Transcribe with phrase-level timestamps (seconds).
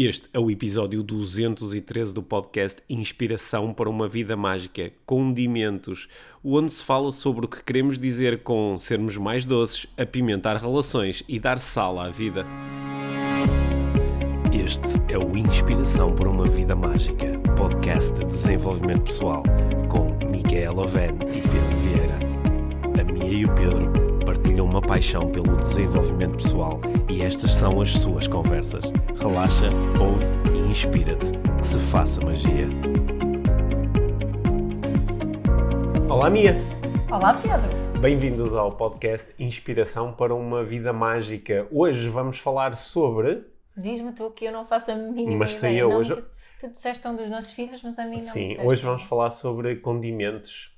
[0.00, 6.08] Este é o episódio 213 do podcast Inspiração para uma Vida Mágica, Condimentos,
[6.44, 11.40] onde se fala sobre o que queremos dizer com sermos mais doces, apimentar relações e
[11.40, 12.46] dar sal à vida.
[14.52, 19.42] Este é o Inspiração para uma Vida Mágica, podcast de desenvolvimento pessoal,
[19.88, 22.18] com Micaela Oven e Pedro Vieira.
[23.00, 24.07] A Mia e o Pedro
[24.58, 28.84] partilham uma paixão pelo desenvolvimento pessoal e estas são as suas conversas.
[29.16, 29.70] Relaxa,
[30.00, 31.30] ouve e inspira-te.
[31.58, 32.66] Que se faça magia.
[36.10, 36.56] Olá, Mia!
[37.10, 38.00] Olá, Pedro!
[38.00, 41.68] Bem-vindos ao podcast Inspiração para uma Vida Mágica.
[41.70, 43.44] Hoje vamos falar sobre.
[43.76, 45.84] Diz-me tu que eu não faço a mínima Mas ideia.
[45.86, 46.22] não, hoje- que
[46.58, 49.76] Tu disseste um dos nossos filhos, mas a mim não Sim, hoje vamos falar sobre
[49.76, 50.76] condimentos.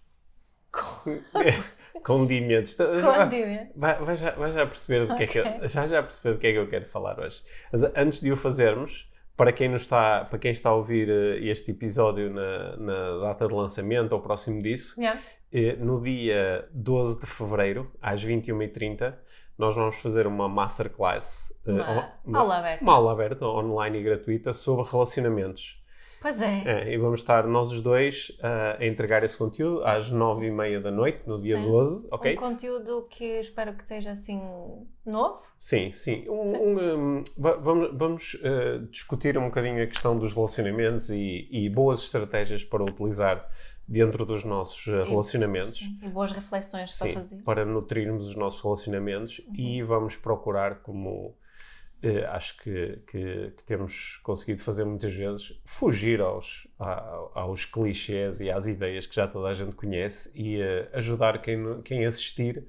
[2.05, 2.75] condimentos.
[2.77, 3.73] Condimento.
[3.77, 6.41] Vai, vai já, vai já perceber do que é que eu, já, já perceber do
[6.41, 7.43] que é que eu quero falar hoje.
[7.73, 11.39] Mas antes de o fazermos, para quem, nos está, para quem está a ouvir eh,
[11.51, 15.21] este episódio na, na data de lançamento ou próximo disso, Yeah.
[15.53, 19.15] eh, no dia 12 de fevereiro, às 21h30,
[19.57, 22.83] nós vamos fazer uma masterclass, eh, Uma uma, aula aberta.
[22.85, 25.81] uma aula aberta, online e gratuita, sobre relacionamentos.
[26.21, 26.63] Pois é.
[26.67, 30.91] É, e vamos estar nós os dois ah, a entregar esse conteúdo às 9h30 da
[30.91, 31.67] noite, no dia Sim.
[31.67, 32.33] 12, ok?
[32.35, 34.41] Um conteúdo que espero que seja assim
[35.07, 35.41] novo.
[35.59, 36.29] Sim, sim.
[36.29, 41.49] Um- um, um, va- vamos vamos, uh, discutir um bocadinho a questão dos relacionamentos e,
[41.51, 43.49] e boas estratégias para utilizar
[43.89, 45.79] dentro dos nossos uh, relacionamentos.
[45.79, 47.37] Sim, E boas reflexões para Sim, fazer.
[47.37, 47.43] Uhum.
[47.43, 51.35] para nutrirmos os nossos relacionamentos e vamos procurar, como
[52.03, 58.41] eh, acho que, que- que temos conseguido fazer muitas vezes, fugir aos, a- aos clichês
[58.41, 62.65] e às ideias que já toda a gente conhece e eh, ajudar quem, quem assistir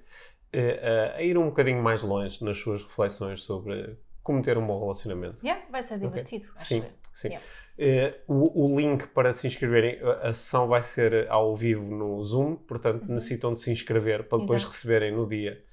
[0.54, 4.68] eh, a, a ir um bocadinho mais longe nas suas reflexões sobre como ter um
[4.68, 5.38] bom relacionamento.
[5.46, 6.48] Yeah, vai ser divertido.
[6.56, 6.86] acho Sim, eu.
[7.14, 7.28] sim.
[7.30, 7.46] Yeah.
[7.80, 12.56] Eh, o, o link para se inscreverem, a, sessão vai ser ao vivo no Zoom,
[12.58, 14.56] portanto necessitam de se inscrever para depois Uhum.
[14.58, 14.72] Exato.
[14.74, 15.64] receberem no dia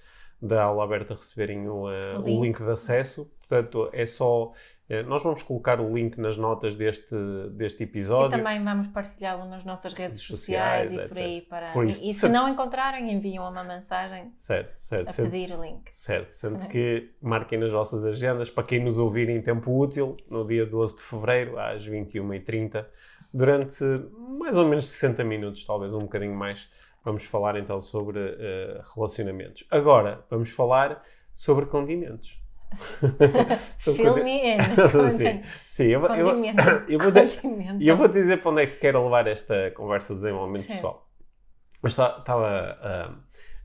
[0.40, 2.40] da aula aberta receberem o, eh, O o link.
[2.42, 3.30] link de acesso.
[3.48, 4.52] Portanto, é só.
[4.90, 7.14] eh, nós vamos colocar o link nas notas deste,
[7.52, 8.30] deste E episódio.
[8.38, 11.40] também vamos partilhá-lo nas nossas redes sociais, sociais, e por aí.
[11.42, 11.72] Para...
[11.72, 15.10] Por isso, e, e se não encontrarem, enviam uma mensagem Certo, certo.
[15.10, 15.82] a pedir o link.
[15.92, 16.68] certo, sendo Ok.
[16.70, 20.96] que marquem nas vossas agendas para quem nos ouvir em tempo útil, no dia 12
[20.96, 22.86] de fevereiro, às 21h30,
[23.32, 23.84] durante
[24.38, 26.68] mais ou menos 60 minutos, talvez um bocadinho mais.
[27.04, 29.64] Vamos falar então sobre eh, relacionamentos.
[29.70, 32.38] Agora, vamos falar sobre condimentos.
[33.78, 34.58] Sobre Fill condi- me in.
[35.16, 36.60] sim, sim, eu, vou- Condimento.
[36.86, 36.98] eu
[37.96, 40.72] vou eu dizer para onde é que quero levar esta conversa de desenvolvimento Sim.
[40.74, 41.08] pessoal.
[41.80, 42.46] Mas estava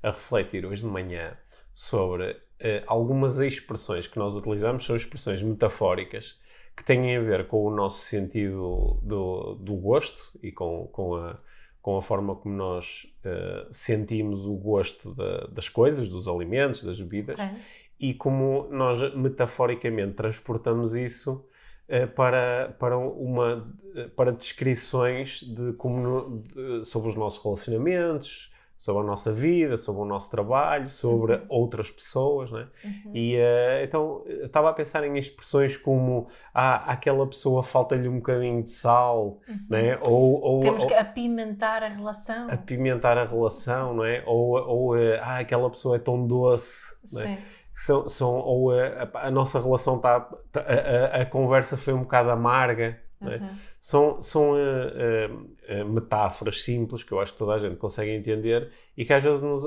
[0.01, 1.35] a, a refletir hoje de manhã
[1.73, 6.39] sobre eh, algumas expressões que nós utilizamos, são expressões metafóricas
[6.77, 11.38] que têm a ver com o nosso sentido do, do gosto e com, com, a,
[11.83, 16.97] com a forma como nós eh, sentimos o gosto da- das coisas, dos alimentos, das
[16.99, 17.49] bebidas Ok.
[17.99, 21.45] e como nós metaforicamente transportamos isso
[21.89, 28.52] eh, para, para, uma, eh, para descrições de como de- sobre os nossos relacionamentos,
[28.83, 32.67] sobre a nossa vida, sobre o nosso trabalho, sobre outras pessoas, né?
[32.83, 33.11] Uhum.
[33.16, 38.61] E eh, então estava a pensar em expressões como ah, aquela pessoa falta-lhe um bocadinho
[38.61, 39.39] de sal,
[39.69, 39.97] né?
[40.05, 40.61] Ou, ou, Uhum.
[40.63, 42.47] Temos ou- que apimentar a relação.
[42.51, 44.21] apimentar a relação, não é?
[44.25, 47.21] Ou, ou eh, ah, aquela pessoa é tão doce, é?
[47.38, 47.38] Sim.
[47.75, 50.29] São, são, ou eh, a, a nossa relação está.
[50.55, 53.00] a, a- a conversa foi um bocado amarga.
[53.31, 53.38] É?
[53.38, 53.50] Uhum.
[53.79, 55.29] São, são eh,
[55.67, 59.23] eh, metáforas simples que eu acho que toda a gente consegue entender e que às
[59.23, 59.66] vezes nos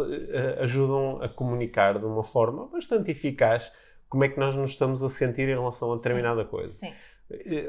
[0.61, 3.71] ajudam a comunicar de uma forma bastante eficaz
[4.09, 6.73] como é que nós nos estamos a sentir em relação a determinada coisa.
[6.73, 6.93] Sim.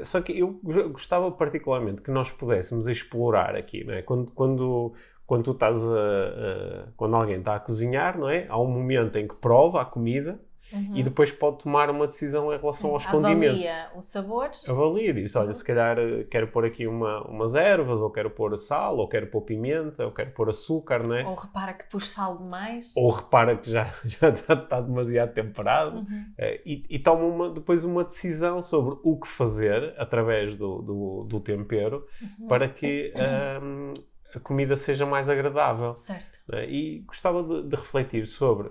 [0.04, 4.02] Só que eu go- gostava particularmente que nós pudéssemos explorar aqui, não é?
[4.02, 4.92] Quando, quando,
[5.26, 8.46] quando tu estás a, a- quando alguém está a cozinhar, não é?
[8.48, 10.40] Há um momento em que prova a comida
[10.72, 10.96] Uhum.
[10.96, 13.56] e depois pode tomar uma decisão em relação aos condimentos.
[13.56, 14.68] Avalia os sabores.
[14.68, 15.54] Avalia diz, olha, Uhum.
[15.54, 19.28] se calhar eh, quero pôr aqui uma, umas ervas, ou quero pôr sal, ou quero
[19.28, 21.26] pôr pimenta, ou quero pôr açúcar, não é?
[21.26, 22.92] Ou repara que pus sal demais.
[22.96, 25.98] Ou repara que já, já está, está demasiado temperado.
[25.98, 26.24] Uhum.
[26.36, 31.24] Eh, e, e toma uma- depois uma decisão sobre o que fazer através do, do,
[31.28, 32.06] do tempero
[32.40, 32.46] Uhum.
[32.48, 33.12] para que
[34.34, 35.94] a comida seja mais agradável.
[35.94, 36.38] Certo.
[36.48, 36.68] né?
[36.68, 38.70] E gostava de, de refletir sobre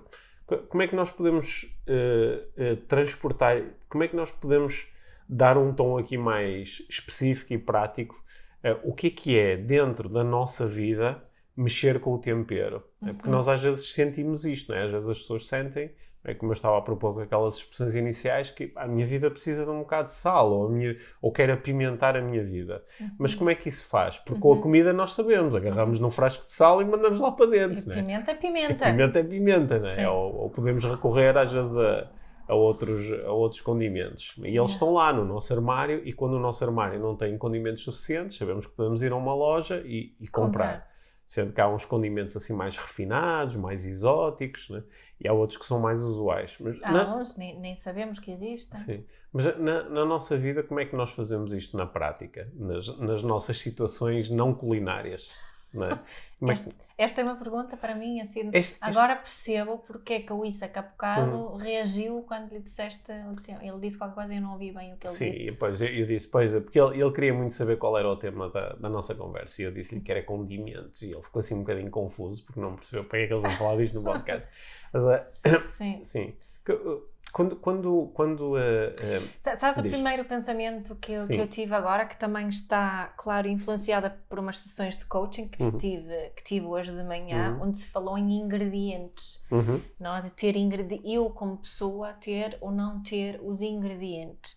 [0.70, 4.88] como é que nós podemos eh, eh, transportar, como é que nós podemos
[5.28, 8.24] dar um tom aqui mais específico e prático,
[8.64, 11.22] eh, o que é que é dentro da nossa vida
[11.56, 12.84] mexer com o tempero.
[13.02, 13.14] né?
[13.14, 13.36] Porque Uhum.
[13.36, 14.84] nós às vezes sentimos isto, não é?
[14.86, 15.92] às vezes as pessoas sentem
[16.28, 19.64] É como eu estava a propor com aquelas expressões iniciais, que a minha vida precisa
[19.64, 22.84] de um bocado de sal, ou, a minha, ou quero apimentar a minha vida.
[23.00, 23.10] Uhum.
[23.18, 24.20] Mas como é que isso faz?
[24.20, 27.46] Porque com a comida nós sabemos, agarramos num frasco de sal e mandamos lá para
[27.46, 27.80] dentro.
[27.80, 27.96] E né?
[27.96, 28.90] pimenta é pimenta.
[28.90, 30.10] E pimenta é pimenta, né?
[30.10, 32.10] Ou, ou podemos recorrer às vezes a,
[32.48, 34.36] a outros, a outros condimentos.
[34.44, 37.84] E eles estão lá no nosso armário, e quando o nosso armário não tem condimentos
[37.84, 40.74] suficientes, sabemos que podemos ir a uma loja e, e comprar.
[40.74, 40.97] Comprar.
[41.28, 44.82] Sendo que há uns condimentos assim mais refinados, mais exóticos, né?
[45.20, 46.56] e há outros que são mais usuais.
[46.60, 48.80] Mas, Há na, uns, nem, nem sabemos que existem.
[48.80, 49.06] sim.
[49.34, 52.50] Mas na, na nossa vida, como é que nós fazemos isto na prática?
[52.56, 55.36] Nas, nas nossas situações não culinárias?
[55.74, 56.00] É?
[56.40, 60.20] Que- Esta, esta é uma pergunta para mim, assim, Este- este- agora percebo porque é
[60.22, 63.64] que o Isaac há bocado reagiu quando lhe disseste o tema.
[63.66, 65.42] Ele disse qualquer coisa e eu não ouvi bem o que ele Sim, disse.
[65.44, 68.08] e depois eu, eu disse, pois, é, porque ele, ele queria muito saber qual era
[68.08, 71.40] o tema da, da nossa conversa e eu disse-lhe que era condimentos e ele ficou
[71.40, 73.94] assim um bocadinho confuso porque não percebeu para que é que eles vão falar disto
[73.96, 74.50] no podcast.
[74.94, 76.00] Mas, eh, Sim.
[76.06, 77.00] sim, Que, eh,
[77.32, 78.96] quando, quando, quando eh,
[79.40, 83.48] Sa- Sabes o primeiro pensamento que eu, que eu tive agora, que também está, claro,
[83.48, 85.78] influenciada por umas sessões de coaching que, Uhum.
[85.78, 87.68] tive, que tive hoje de manhã, Uhum.
[87.68, 89.44] onde se falou em ingredientes.
[89.52, 90.22] uhum, não é?
[90.22, 94.56] de ter ingredientes, eu como pessoa ter ou não ter os ingredientes.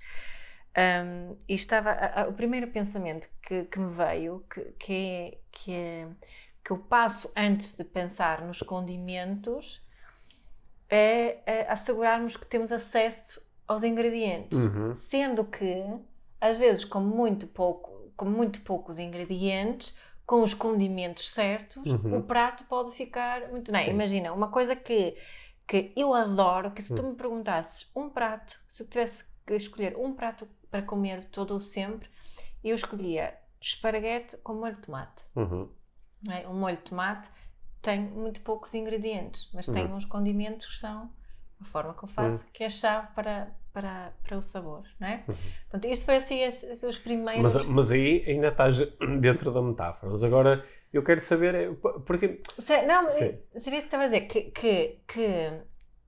[0.76, 5.38] Um, e estava, a- a- o primeiro pensamento que, que me veio, que, que, é,
[5.50, 6.06] que é
[6.64, 9.82] que o passo antes de pensar nos condimentos
[10.90, 14.58] é, é assegurarmos que temos acesso aos ingredientes.
[14.58, 15.84] uhum, Sendo que,
[16.40, 19.96] às vezes, com muito, pouco, com muito poucos ingredientes,
[20.26, 22.18] com os condimentos certos, Uhum.
[22.18, 23.84] o prato pode ficar muito bem.
[23.86, 23.90] Sim.
[23.90, 25.16] Imagina, uma coisa que,
[25.66, 26.96] que eu adoro, que se Hum.
[26.96, 31.56] tu me perguntasses um prato, se eu tivesse que escolher um prato para comer todo
[31.56, 32.08] o sempre,
[32.62, 35.24] eu escolhia esparguete com molho de tomate.
[35.36, 35.68] uhum,
[36.28, 36.46] é?
[36.48, 37.28] O molho de tomate
[37.82, 39.96] tem muito poucos ingredientes, mas tem Uhum.
[39.96, 41.10] uns condimentos que são
[41.60, 45.08] a forma que eu faço, que é a chave para, para, para o sabor, não
[45.08, 45.24] é?
[45.28, 45.34] Uhum.
[45.70, 47.54] Portanto, isso foi assim as- as- os primeiros...
[47.54, 48.78] mas, mas aí ainda estás
[49.20, 50.10] dentro da metáfora.
[50.10, 51.70] Mas agora eu quero saber, é,
[52.06, 53.38] porque Se- não, Sim.
[53.56, 55.52] seria isso que estava a dizer, que, que, que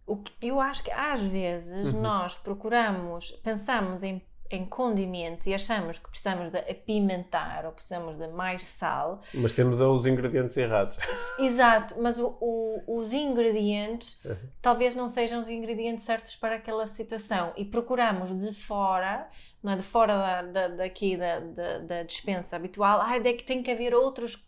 [0.07, 2.01] o que eu acho que às vezes Uhum.
[2.03, 4.23] nós procuramos, pensamos em,
[4.55, 9.81] em condimentos e achamos que precisamos de apimentar ou precisamos de mais sal, mas temos
[9.81, 10.99] os ingredientes errados.
[11.39, 14.37] Exato, mas o- o- os ingredientes Uhum.
[14.61, 19.29] talvez não sejam os ingredientes certos para aquela situação e procuramos de fora,
[19.63, 19.77] não é?
[19.77, 23.71] de fora da, da, daqui da, da, da dispensa habitual, ah, é que tem que
[23.71, 24.45] haver outros,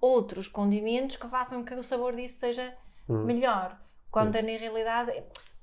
[0.00, 2.72] outros condimentos que façam que o sabor disso seja
[3.08, 3.24] Hum.
[3.24, 3.76] melhor.
[4.10, 5.12] Quando na realidade.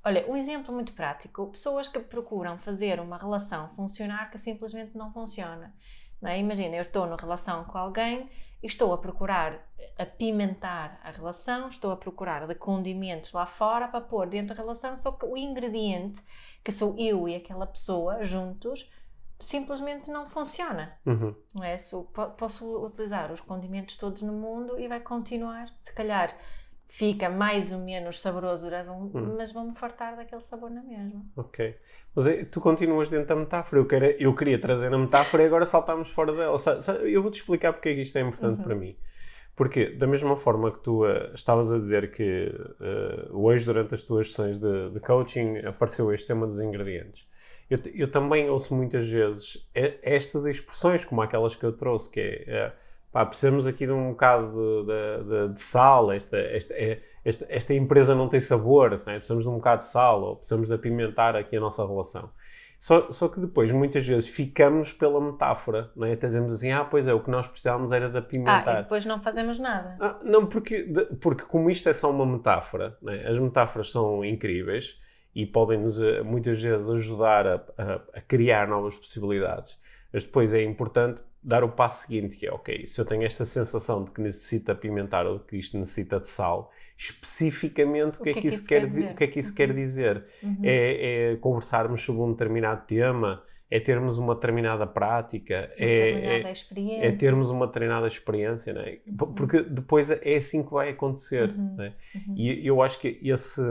[0.05, 5.11] Olha, um exemplo muito prático: pessoas que procuram fazer uma relação funcionar que simplesmente não
[5.11, 5.73] funciona.
[6.21, 6.39] Não é?
[6.39, 8.29] Imagina, eu estou numa relação com alguém
[8.63, 9.67] e estou a procurar
[9.97, 14.95] apimentar a relação, estou a procurar de condimentos lá fora para pôr dentro da relação,
[14.95, 16.21] só que o ingrediente,
[16.63, 18.89] que sou eu e aquela pessoa juntos,
[19.39, 20.97] simplesmente não funciona.
[21.05, 21.35] Uhum.
[21.55, 21.77] Não é?
[21.77, 26.35] So- po- posso utilizar os condimentos todos no mundo e vai continuar, se calhar
[26.87, 29.35] fica mais ou menos saboroso durante um, Hum.
[29.37, 31.25] mas vou-me fartar daquele sabor na mesma.
[31.35, 31.75] Ok.
[32.15, 33.81] Mas é, tu continuas dentro da metáfora.
[33.81, 36.57] Eu, quero, eu queria trazer a metáfora e agora saltámos fora dela.
[37.03, 38.95] Eu vou-te explicar porque é que isto é importante para mim.
[39.55, 42.51] Porque, da mesma forma que tu eh, estavas a dizer que
[42.81, 47.25] eh, hoje, durante as tuas sessões de, de coaching, apareceu este tema dos ingredientes,
[47.69, 52.43] eu, eu também ouço muitas vezes estas expressões, como aquelas que eu trouxe, que é.
[52.47, 52.73] eh,
[53.15, 57.45] pá, precisamos aqui de um bocado de, de- de- de sal, esta, esta, é- esta,
[57.47, 59.15] esta empresa não tem sabor, não é?
[59.15, 62.29] precisamos de um bocado de sal, ou precisamos de apimentar aqui a nossa relação.
[62.77, 66.11] Só, só que depois, muitas vezes, ficamos pela metáfora, não é?
[66.11, 68.79] Até dizemos assim, ah, pois é, o que nós precisávamos era de Ah, apimentar.
[68.79, 69.95] e depois não fazemos nada.
[70.01, 70.85] Ah, não, porque,
[71.21, 74.99] porque como isto é só uma metáfora, né, as metáforas são incríveis
[75.33, 79.79] e podem-nos eh, muitas vezes ajudar a, a- a criar novas possibilidades,
[80.11, 83.45] mas depois é importante dar o passo seguinte, que é, ok, se eu tenho esta
[83.45, 88.33] sensação de que necessita apimentar ou que isto necessita de sal, especificamente o que, é
[88.33, 89.11] que isso quer dizer?
[89.11, 90.25] O que é que isso quer dizer?
[90.41, 90.57] Uhum.
[90.63, 96.49] É, é conversarmos sobre um determinado tema, é termos uma determinada prática, é- Determinada
[96.97, 98.91] é, é termos uma treinada experiência, não é?
[98.95, 99.01] P-
[99.35, 101.93] Porque depois é assim que vai acontecer, Uhum, é?
[102.15, 102.35] uhum.
[102.35, 103.61] E eu acho que esse,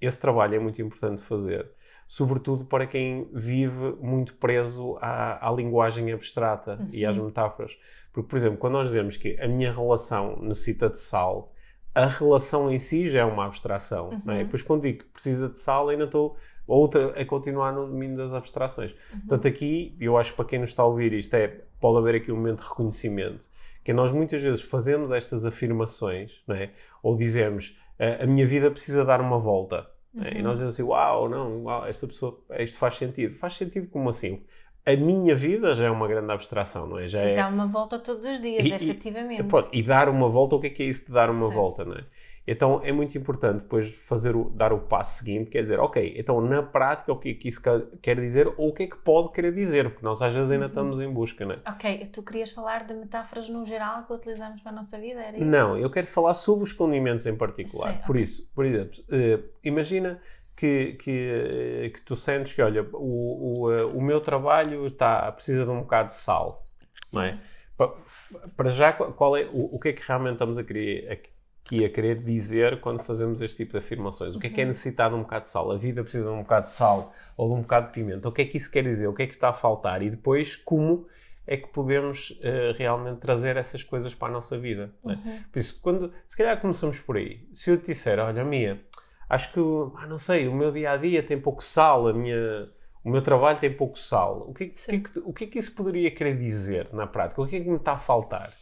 [0.00, 1.70] esse trabalho é muito importante fazer,
[2.16, 7.24] sobretudo para quem vive muito preso à, à linguagem abstrata e às Uhum.
[7.24, 7.74] metáforas.
[8.12, 11.54] Porque, por exemplo, quando nós dizemos que a minha relação necessita de sal,
[11.94, 14.38] a relação em si já é uma abstração, não é?
[14.40, 14.44] Uhum.
[14.44, 18.34] Depois, quando digo que precisa de sal, ainda estou outra a continuar no domínio das
[18.34, 18.92] abstrações.
[18.92, 19.20] Uhum.
[19.20, 21.48] Portanto, aqui, eu acho que para quem nos está a ouvir, isto é,
[21.80, 23.48] pode haver aqui um momento de reconhecimento,
[23.82, 26.72] que é nós muitas vezes fazemos estas afirmações, não é?
[27.02, 29.86] Ou dizemos, "A- a minha vida precisa dar uma volta,
[30.18, 30.32] né?
[30.38, 33.34] E nós dizemos assim, uau, não, uau, esta pessoa, isto faz sentido.
[33.34, 34.44] Faz sentido como assim?
[34.84, 37.08] A minha vida já é uma grande abstração, não é?
[37.08, 37.36] Já E é...
[37.36, 39.02] dá uma volta todos os dias, E-
[39.38, 39.48] e- efetivamente.
[39.48, 41.50] Pronto, e dar uma volta, o que é que é isso de dar uma Sim.
[41.50, 42.06] volta, não é?
[42.46, 46.40] Então é muito importante depois fazer o, dar o passo seguinte, quer dizer, ok, então
[46.40, 47.60] na prática o que é que isso
[48.00, 50.54] quer dizer ou o que é que pode querer dizer, porque nós às vezes Uhum.
[50.54, 51.70] ainda estamos em busca, não é?
[51.72, 55.20] Ok, tu querias falar de metáforas no geral que utilizamos para a nossa vida?
[55.20, 55.46] Era isso?
[55.46, 57.92] Não, eu quero falar sobre os condimentos em particular.
[57.92, 58.22] Sim, Por ok.
[58.22, 60.20] isso, por exemplo, eh, imagina
[60.56, 65.30] que, que, eh, que tu sentes que, olha, o, o, eh, o meu trabalho está,
[65.32, 66.64] precisa de um bocado de sal,
[67.12, 67.32] não é?
[67.32, 67.38] Sim.
[67.76, 67.94] Pa-
[68.56, 71.10] Para já, qual é, o, o que é que realmente estamos a querer,
[71.64, 74.34] aqui a querer dizer quando fazemos este tipo de afirmações?
[74.36, 74.62] O que é que Uhum.
[74.62, 75.70] é necessitado de um bocado de sal?
[75.70, 78.28] A vida precisa de um bocado de sal ou de um bocado de pimenta?
[78.28, 79.06] O que é que isso quer dizer?
[79.06, 80.02] O que é que está a faltar?
[80.02, 81.06] E depois, como
[81.46, 84.92] é que podemos eh, realmente trazer essas coisas para a nossa vida?
[85.04, 85.08] é?
[85.08, 85.40] Uhum.
[85.52, 87.46] Por isso, quando, se calhar começamos por aí.
[87.52, 88.80] Se eu te disser, olha, Mia,
[89.28, 89.60] acho que,
[89.98, 92.68] ah, não sei, o meu dia a dia tem pouco sal, a minha,
[93.04, 94.46] o meu trabalho tem pouco sal.
[94.48, 96.88] O que, é que- que é que, o que é que isso poderia querer dizer
[96.92, 97.40] na prática?
[97.42, 98.52] O que é que me está a faltar?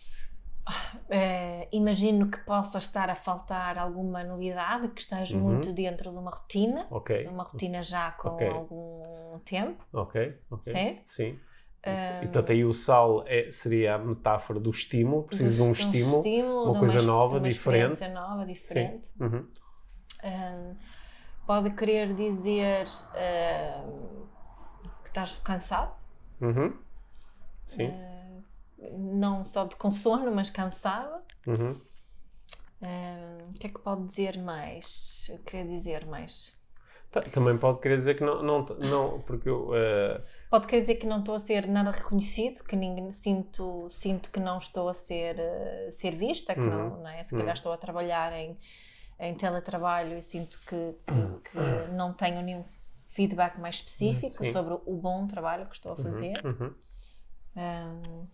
[1.08, 5.42] Eh, imagino que possa estar a faltar alguma novidade, que esteja Uhum.
[5.42, 8.48] muito dentro de uma rotina, Ok, uma rotina já com Ok.
[8.48, 9.84] algum tempo.
[9.92, 10.72] ok, ok.
[10.72, 10.98] Sim.
[11.04, 11.40] Sim.
[11.84, 15.72] Ah, E portanto aí o sal é- seria a metáfora do estímulo, preciso de um
[15.72, 16.22] de estímulo.
[16.64, 18.08] uma de coisa nova, de uma diferente.
[18.08, 19.10] nova, diferente.
[19.18, 19.46] Uhum.
[20.22, 20.76] Um,
[21.46, 22.86] pode querer dizer
[23.86, 24.26] um,
[25.02, 25.92] que estás cansado,
[26.40, 26.78] Uhum.
[27.66, 27.86] Sim.
[27.88, 28.09] um,
[28.92, 31.22] não só de com sono, mas cansada.
[31.46, 31.80] Uhum.
[32.82, 35.30] Um, o que é que pode dizer mais?
[35.46, 36.58] Queria dizer mais.
[37.10, 40.94] Ta- Também pode querer dizer que não, não, não porque eu, eh, Pode querer dizer
[40.94, 44.94] que não estou a ser nada reconhecido, que ninguém sinto, sinto que não estou a
[44.94, 47.02] ser, eh, ser vista, que não, Uhum.
[47.02, 47.22] não é?
[47.25, 47.52] Se calhar Uhum.
[47.52, 48.56] estou a trabalhar em,
[49.18, 52.62] em teletrabalho e sinto que, que, que não tenho nenhum
[53.12, 54.52] feedback mais específico Sim.
[54.52, 56.32] sobre o bom trabalho que estou a fazer.
[56.46, 56.72] uhum.
[57.56, 58.26] Um,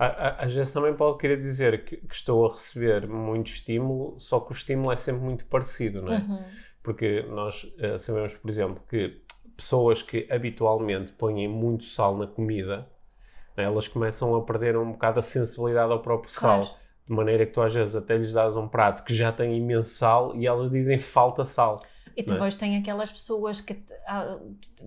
[0.00, 0.06] A-
[0.42, 4.40] a- Às vezes também pode querer dizer que, que estou a receber muito estímulo, só
[4.40, 6.26] que o estímulo é sempre muito parecido, não é?
[6.28, 9.22] uhum, Porque nós eh, sabemos, por exemplo, que
[9.56, 12.88] pessoas que habitualmente põem muito sal na comida,
[13.56, 16.64] né, elas começam a perder um bocado a sensibilidade ao próprio Claro.
[16.66, 16.78] sal.
[17.06, 19.90] De maneira que tu às vezes até lhes dás um prato que já tem imenso
[19.90, 21.82] sal e elas dizem falta sal.
[22.20, 22.32] E é?
[22.34, 24.38] depois tem aquelas pessoas que te- ah,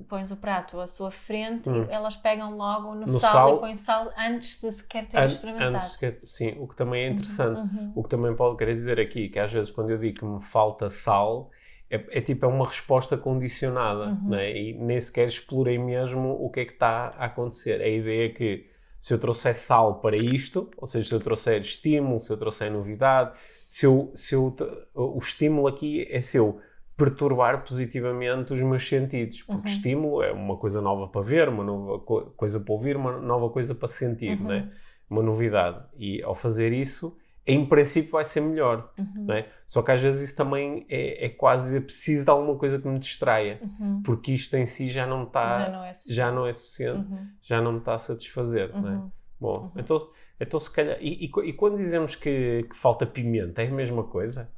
[0.07, 1.85] pões o prato à sua frente Hum.
[1.89, 5.17] e elas pegam logo no, No sal, sal- e põem sal antes de sequer ter
[5.17, 5.75] An- experimentado.
[5.75, 7.59] antes que- sim, o que também é interessante.
[7.59, 7.91] Uhum.
[7.95, 10.41] O que também pode querer dizer aqui, que às vezes quando eu digo que me
[10.41, 11.49] falta sal,
[11.89, 14.29] é, é tipo é uma resposta condicionada, Uhum.
[14.29, 14.51] né?
[14.57, 17.81] e nem sequer explorei mesmo o que é que está a acontecer.
[17.81, 18.67] A ideia é que
[18.99, 22.71] se eu trouxer sal para isto, ou seja, se eu trouxer estímulo, se eu trouxer
[22.71, 23.37] novidade,
[23.67, 24.55] se eu, se eu,
[24.95, 26.59] o estímulo aqui é se eu
[26.95, 29.73] perturbar positivamente os meus sentidos, porque Uhum.
[29.73, 33.49] estímulo é uma coisa nova para ver, uma nova co- coisa para ouvir, uma nova
[33.49, 34.47] coisa para sentir, Uhum.
[34.47, 34.71] né?
[35.09, 35.83] uma novidade.
[35.97, 38.91] E ao fazer isso, em princípio vai ser melhor.
[38.97, 39.25] Uhum.
[39.27, 39.47] Não é?
[39.67, 42.87] Só que às vezes isso também é, é quase dizer preciso de alguma coisa que
[42.87, 44.01] me distraia, Uhum.
[44.03, 46.15] porque isto em si já não está, já não é suficiente.
[46.15, 47.27] já não é suficiente, Uhum.
[47.41, 48.71] já não me está a satisfazer.
[48.73, 48.95] Não é?
[48.95, 49.11] Uhum.
[49.39, 50.09] Bom, então,
[50.39, 50.97] então se calhar.
[51.01, 54.49] E, e e quando dizemos que, que falta pimenta, é a mesma coisa?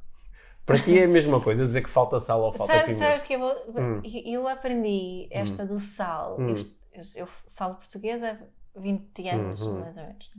[0.66, 2.98] Para ti é a mesma coisa dizer que falta sal ou falta pimenta?
[2.98, 4.02] Sabes que eu, Hum.
[4.24, 6.36] eu aprendi esta do sal.
[6.40, 6.54] Hum.
[6.92, 8.36] Eu, eu falo português há
[8.74, 9.80] 20 anos, Uhum.
[9.80, 10.30] mais ou menos.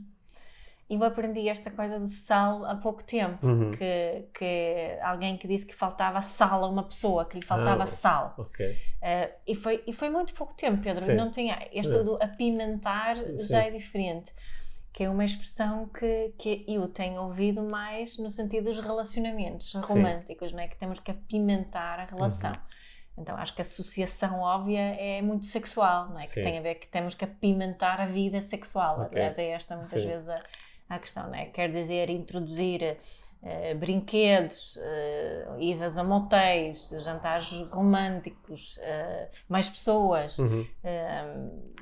[0.90, 3.46] E eu aprendi esta coisa do sal há pouco tempo.
[3.46, 3.70] Uhum.
[3.72, 7.86] Que, que alguém que disse que faltava sal a uma pessoa, que lhe faltava Ah.
[7.86, 8.34] sal.
[8.38, 8.70] Ok.
[8.70, 11.04] Uh, e, foi, e foi muito pouco tempo, Pedro.
[11.04, 11.14] Sim.
[11.14, 12.02] Não tinha, este É.
[12.02, 13.36] do apimentar Sim.
[13.48, 14.32] já é diferente.
[14.92, 19.80] Que é uma expressão que, que eu tenho ouvido mais no sentido dos relacionamentos Sim.
[19.80, 20.68] românticos, não é?
[20.68, 22.52] Que temos que apimentar a relação.
[22.52, 22.58] Uhum.
[23.18, 26.24] Então acho que a associação óbvia é muito sexual, não é?
[26.24, 26.34] Sim.
[26.34, 29.00] Que tem a ver que temos que apimentar a vida sexual.
[29.00, 29.18] Ok.
[29.18, 30.08] Aliás, é esta muitas Sim.
[30.08, 30.42] vezes a,
[30.88, 31.46] a questão, não é?
[31.46, 32.96] Quer dizer, introduzir
[33.42, 40.66] eh, brinquedos, eh, idas a motéis, jantares românticos, eh, mais pessoas, Uhum.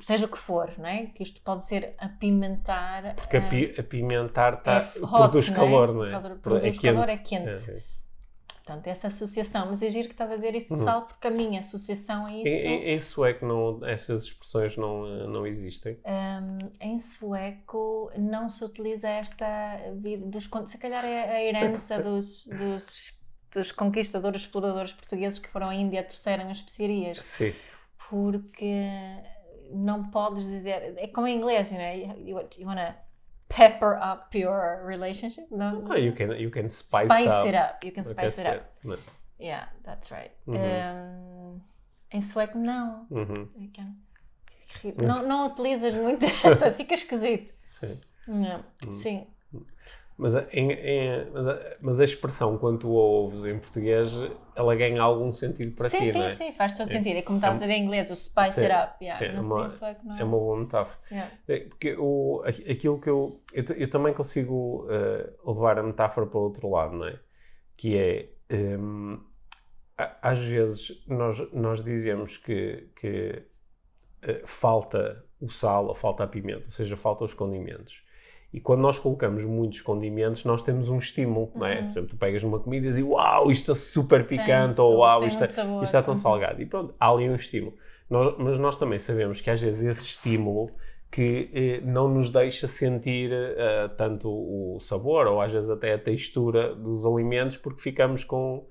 [0.01, 1.07] seja o que for, não é?
[1.07, 3.15] Que isto pode ser apimentar.
[3.15, 5.59] Porque api- apimentar tá, é hot, produz não é?
[5.59, 6.11] calor, não é?
[6.11, 7.71] Produ- produz calor, é quente.
[7.71, 7.96] É, é.
[8.67, 9.67] Portanto, essa associação.
[9.67, 10.83] Mas é giro que estás a dizer isto Uhum.
[10.83, 12.67] sal, porque a minha associação Em, isso.
[12.67, 15.97] em, em sueco não, essas expressões não, eh, não existem.
[16.05, 19.45] Um, em sueco não se utiliza esta
[19.95, 23.13] vida dos se calhar é a herança dos, dos,
[23.53, 27.53] dos conquistadores exploradores portugueses que foram à Índia trouxeram as especiarias Sim.
[28.09, 28.85] porque
[29.71, 32.97] não podes dizer é como em inglês you, know, you, you wanna
[33.49, 35.45] pepper up your relationship?
[35.59, 37.47] Ah, you can, you can spice, spice up.
[37.47, 38.71] it up you can spice it up.
[39.39, 40.31] Yeah, that's right.
[40.47, 40.57] Uhum.
[40.57, 41.61] Um,
[42.11, 43.05] em sueco, não.
[43.11, 43.47] Uhum.
[45.05, 47.53] Não, não utilizas muito essa, fica esquisito.
[47.63, 47.99] Sim.
[48.27, 48.93] Não, Hum.
[48.93, 49.27] Sim.
[50.17, 54.11] Mas a, em- em- mas, a, mas a expressão, quando tu a ouves em português,
[54.55, 56.29] ela ganha algum sentido para sim, ti, sim, não é?
[56.33, 57.17] sim, faz todo sentido.
[57.17, 58.95] É como estava a dizer em inglês, o spice Sim, it up.
[59.05, 60.99] Yeah, sim, mas uma- sueco não É uma boa metáfora.
[61.11, 61.31] Yeah.
[61.47, 63.63] É, Porque o, aqu- aquilo que eu, eu.
[63.77, 67.19] eu também consigo eh, levar a metáfora para o outro lado, não é?
[67.75, 68.29] Que é.
[68.79, 69.19] hum,
[69.99, 73.43] a- às vezes nós, nós dizemos que, que
[74.23, 78.01] eh, falta o sal ou falta a pimenta, ou seja, falta os condimentos.
[78.53, 81.81] E quando nós colocamos muitos condimentos, nós temos um estímulo, não é?
[81.81, 84.97] Por exemplo, tu pegas numa comida e dizes uau, isto está super picante, Tem ou
[84.99, 86.19] uau, tem isto, está- sabor." isto está tão Uhum.
[86.19, 86.61] salgado.
[86.61, 87.73] E pronto, há ali um estímulo.
[88.09, 90.67] Nós- mas nós também sabemos que às vezes esse estímulo
[91.11, 95.97] que eh, não nos deixa sentir eh, tanto o sabor ou às vezes até a
[95.99, 98.65] textura dos alimentos porque ficamos com,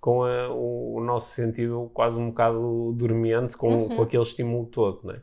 [0.00, 3.88] com a- o, o nosso sentido quase um bocado dormente com, Uhum.
[3.96, 5.20] com aquele estímulo todo, né?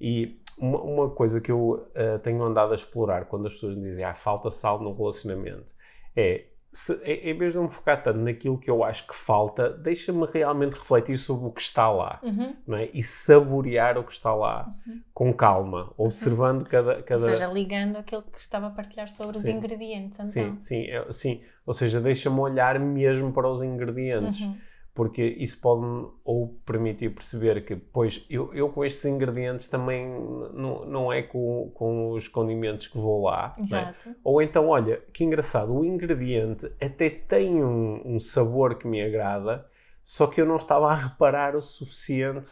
[0.00, 3.82] E uma, uma coisa que eu eh, tenho andado a explorar quando as pessoas me
[3.88, 5.74] dizem ah, falta sal no relacionamento
[6.16, 9.14] é se, em em vez de eu me focar tanto naquilo que eu acho que
[9.14, 12.56] falta, deixa-me realmente refletir sobre o que está lá Uhum.
[12.66, 12.88] não é?
[12.92, 14.74] e saborear o que está lá
[15.12, 16.96] com calma, observando cada.
[16.96, 17.18] Ou cada...
[17.20, 19.52] seja, ligando aquilo que estava a partilhar sobre os Sim.
[19.52, 20.18] ingredientes.
[20.18, 20.54] Então.
[20.58, 21.42] sim, sim, é- sim.
[21.64, 24.56] Ou seja, deixa-me olhar mesmo para os ingredientes, Uhum.
[24.94, 30.06] Porque isso pode-me ou permitir perceber que, pois, eu, eu com estes ingredientes também
[30.54, 33.56] não, não é com, com os condimentos que vou lá.
[33.58, 33.60] é?
[33.60, 34.14] Exato.
[34.22, 39.66] Ou então, olha, que engraçado, o ingrediente até tem um, um sabor que me agrada,
[40.04, 42.50] só que eu não estava a reparar o suficiente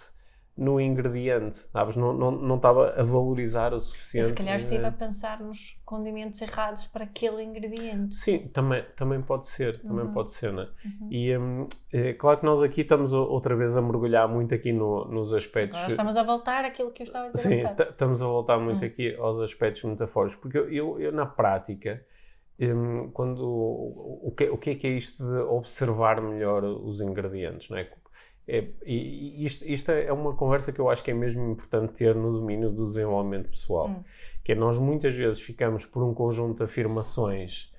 [0.57, 1.97] no ingrediente, sabes?
[1.97, 4.29] Não, não, não estava a valorizar o suficiente.
[4.29, 4.99] se calhar estive a ingrediente.
[4.99, 8.15] pensar nos condimentos errados para aquele ingrediente.
[8.15, 10.13] Sim, também, também pode ser, também Uhum.
[10.13, 10.69] pode ser, né?
[10.85, 11.09] Uhum.
[11.11, 15.07] E hum, é claro que nós aqui estamos outra vez a mergulhar muito aqui no-
[15.07, 15.79] nos aspectos.
[15.79, 18.59] Agora estamos a voltar àquilo que eu estava a dizer Sim, t- estamos a voltar
[18.59, 18.87] muito Hum.
[18.89, 22.05] aqui aos aspectos metafóricos, porque eu, eu, eu, na prática,
[22.61, 27.01] hum, quando o, o, que, o que é que é isto de observar melhor os
[27.01, 27.89] ingredientes, não é?
[28.47, 32.15] É, e isto, isto é uma conversa que eu acho que é mesmo importante ter
[32.15, 34.03] no domínio do desenvolvimento pessoal, Hum.
[34.43, 37.71] que é nós muitas vezes ficamos por um conjunto de afirmações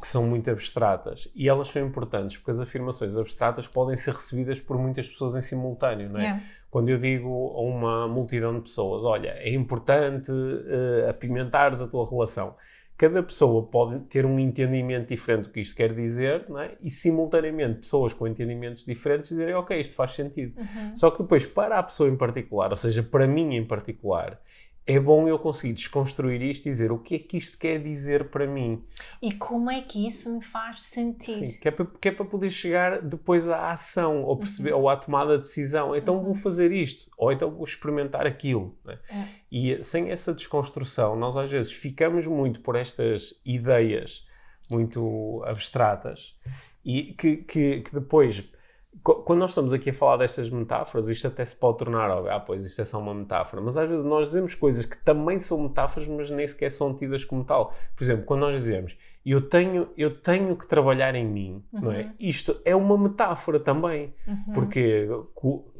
[0.00, 4.58] que são muito abstratas e elas são importantes porque as afirmações abstratas podem ser recebidas
[4.58, 6.22] por muitas pessoas em simultâneo, não é?
[6.22, 6.42] Yeah.
[6.70, 12.08] quando eu digo a uma multidão de pessoas, olha, é importante eh, apimentares a tua
[12.08, 12.54] relação.
[12.96, 16.76] Cada pessoa pode ter um entendimento diferente do que isto quer dizer, não é?
[16.80, 20.58] E simultaneamente pessoas com entendimentos diferentes dizerem, ok, isto faz sentido.
[20.58, 20.96] Uhum.
[20.96, 24.40] Só que depois, para a pessoa em particular, ou seja, para mim em particular,
[24.86, 28.30] é bom eu conseguir desconstruir isto e dizer o que é que isto quer dizer
[28.30, 28.82] para mim.
[29.20, 31.46] E como é que isso me faz sentir?
[31.46, 34.80] Sim, que, é para, que é para poder chegar depois à ação ou, perceber, Uhum.
[34.80, 35.94] ou à tomada de decisão.
[35.94, 38.76] Então vou fazer isto, ou então vou experimentar aquilo.
[38.84, 38.98] né?
[39.08, 39.24] É.
[39.50, 44.26] E sem essa desconstrução, nós às vezes ficamos muito por estas ideias
[44.70, 46.34] muito abstratas
[46.84, 48.42] e que, que, que depois,
[49.02, 52.40] quando nós estamos aqui a falar destas metáforas, isto até se pode tornar, óbvio, ah,
[52.40, 55.58] pois isto é só uma metáfora, mas às vezes nós dizemos coisas que também são
[55.62, 57.74] metáforas, mas nem sequer são tidas como tal.
[57.96, 62.02] Por exemplo, quando nós dizemos eu tenho, eu tenho que trabalhar em mim, não é?
[62.02, 62.12] Uhum.
[62.18, 64.52] Isto é uma metáfora também, Uhum.
[64.52, 65.08] porque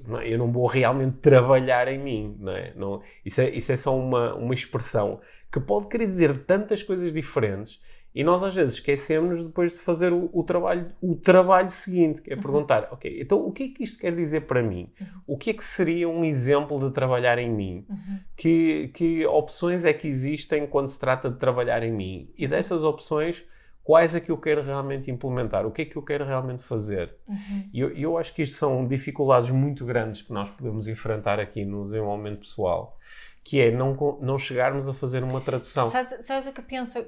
[0.07, 0.29] não é?
[0.33, 2.73] eu não vou realmente trabalhar em mim, não é?
[2.77, 5.21] Não, isso, é isso é só uma, uma expressão
[5.51, 7.81] que pode querer dizer tantas coisas diferentes
[8.15, 12.33] e nós às vezes esquecemos depois de fazer o, o trabalho, o trabalho seguinte, que
[12.33, 14.91] é perguntar, ok, então o que é que isto quer dizer para mim?
[15.27, 17.87] O que é que seria um exemplo de trabalhar em mim?
[17.89, 18.19] Uhum.
[18.37, 22.31] que, que opções é que existem quando se trata de trabalhar em mim?
[22.37, 23.45] E dessas opções,
[23.83, 25.67] quais é que eu quero realmente implementar?
[25.67, 27.17] O que é que eu quero realmente fazer?
[27.27, 27.71] Uhum.
[27.73, 31.65] E eu, eu acho que isto são dificuldades muito grandes que nós podemos enfrentar aqui
[31.65, 32.99] no desenvolvimento pessoal,
[33.45, 35.89] que é não, não chegarmos a fazer uma tradução.
[35.89, 37.05] Sabes, sabes o que eu penso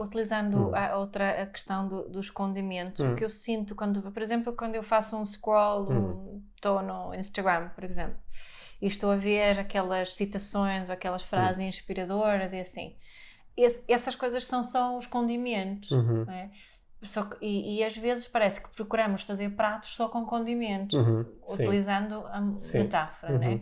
[0.00, 0.74] utilizando Hum.
[0.74, 3.00] a outra a questão do- dos condimentos?
[3.00, 3.12] Hum.
[3.12, 6.42] O que eu sinto quando, por exemplo, quando eu faço um scroll, Hum.
[6.54, 8.16] estou no Instagram, por exemplo,
[8.82, 11.68] e estou a ver aquelas citações aquelas frases Hum.
[11.68, 12.94] inspiradoras e assim,
[13.56, 15.90] esse- essas coisas são só os condimentos.
[15.90, 16.24] Uhum.
[16.30, 16.50] é?
[17.02, 21.24] Só e, e às vezes parece que procuramos fazer pratos só com condimentos, Uhum.
[21.46, 21.62] Sim.
[21.62, 22.78] utilizando a Sim.
[22.78, 23.48] metáfora, né?
[23.52, 23.60] Uhum.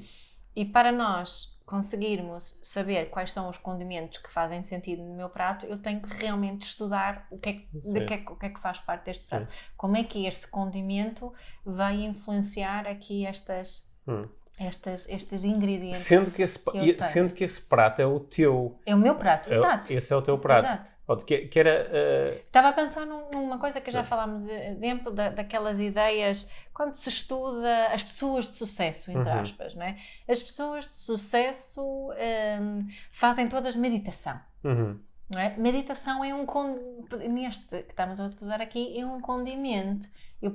[0.57, 5.66] E para nós conseguirmos saber quais são os condimentos que fazem sentido no meu prato,
[5.66, 8.07] eu tenho que realmente estudar o que é, que- de Sim.
[8.07, 9.52] que é, o que é que faz parte deste prato.
[9.76, 14.22] Como é que este condimento vai influenciar aqui estas, Hum.
[14.59, 15.98] estas, estes ingredientes?
[16.00, 18.81] Sendo, que esse, que sendo que esse prato é o teu.
[18.87, 19.92] É o meu prato, É exato.
[19.92, 20.66] Esse é o teu prato.
[20.66, 20.95] Exato.
[21.25, 21.88] Que, que era.
[21.88, 22.42] Uh...
[22.45, 27.87] Estava a pensar numa coisa que já falámos, exemplo da, daquelas ideias, quando se estuda
[27.92, 29.40] as pessoas de sucesso, entre uhum.
[29.40, 29.97] aspas, não é?
[30.29, 34.40] As pessoas de sucesso um, fazem todas meditação.
[34.64, 34.99] Uhum.
[35.31, 35.57] Não é?
[35.57, 36.45] Meditação é um.
[37.33, 40.09] Neste que estamos a utilizar aqui, é um condimento.
[40.42, 40.53] Eu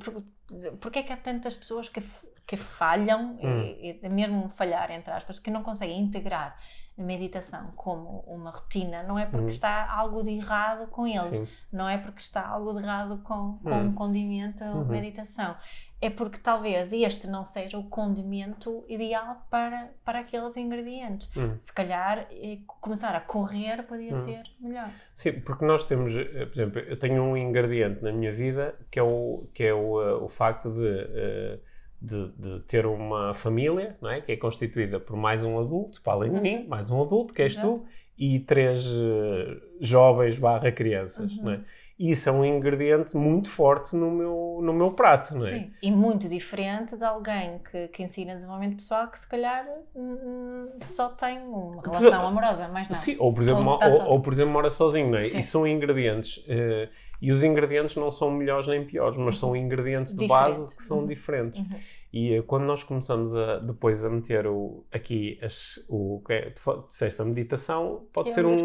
[0.80, 2.02] porque é que há tantas pessoas que,
[2.46, 3.62] que falham, hum.
[3.62, 6.58] e, e, mesmo falhar, entre aspas, que não conseguem integrar
[6.98, 9.04] a meditação como uma rotina?
[9.04, 9.50] Não é porque hum.
[9.50, 11.48] está algo de errado com eles, Sim.
[11.72, 13.88] não é porque está algo de errado com, com hum.
[13.88, 14.86] um condimento a uhum.
[14.86, 15.56] meditação
[16.02, 21.32] é porque talvez este não seja o condimento ideal para, para aqueles ingredientes.
[21.38, 21.60] Hum.
[21.60, 22.28] Se calhar
[22.82, 24.18] começar a correr podia hum.
[24.18, 24.90] ser melhor.
[25.14, 28.98] Sim, porque nós temos, eh, por exemplo, eu tenho um ingrediente na minha vida que
[28.98, 31.60] é o, que é o, eh, o facto de, eh,
[32.02, 34.22] de, de, ter uma família, não é?
[34.22, 36.68] que é constituída por mais um adulto, para além de mim, uhum.
[36.68, 37.86] mais um adulto, que és tu,
[38.18, 38.86] e três
[39.80, 41.32] jovens barra crianças.
[41.38, 41.44] Uhum.
[41.44, 41.62] Não é?
[42.10, 45.50] isso é um ingrediente muito forte no meu, no meu prato, não é?
[45.52, 50.70] Sim, e muito diferente de alguém que, que ensina desenvolvimento pessoal que se calhar hum,
[50.82, 52.96] só tem uma relação amorosa, mais nada.
[52.96, 55.24] Sim, ou por exemplo, ou, ou, ou, por exemplo mora sozinho, não é?
[55.24, 55.38] Sim.
[55.38, 56.90] E são ingredientes, uh,
[57.22, 60.58] e os ingredientes não são melhores nem piores, mas são ingredientes de Diferente.
[60.58, 61.06] base que são uhum.
[61.06, 61.60] diferentes.
[61.60, 61.80] Uhum.
[62.14, 66.54] E uh, quando nós começamos a, depois a meter o, aqui as, o que é,
[66.88, 68.56] disseste, a meditação, pode é ser um,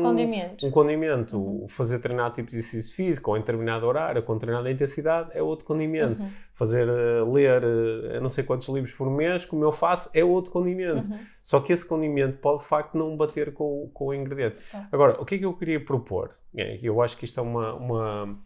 [0.65, 1.39] um condimento.
[1.39, 1.69] Uhum.
[1.69, 5.65] Fazer treinar tipo de exercício físico ou em determinado horário, com determinada intensidade, é outro
[5.65, 6.21] condimento.
[6.21, 6.29] Uhum.
[6.53, 10.51] Fazer, uh, ler uh, não sei quantos livros por mês, como eu faço, é outro
[10.51, 11.09] condimento.
[11.09, 11.19] Uhum.
[11.43, 14.65] Só que esse condimento pode de facto não bater com, com o ingrediente.
[14.65, 14.89] Certo.
[14.91, 16.31] Agora, o que é que eu queria propor?
[16.57, 18.39] É, eu acho que isto é uma, uma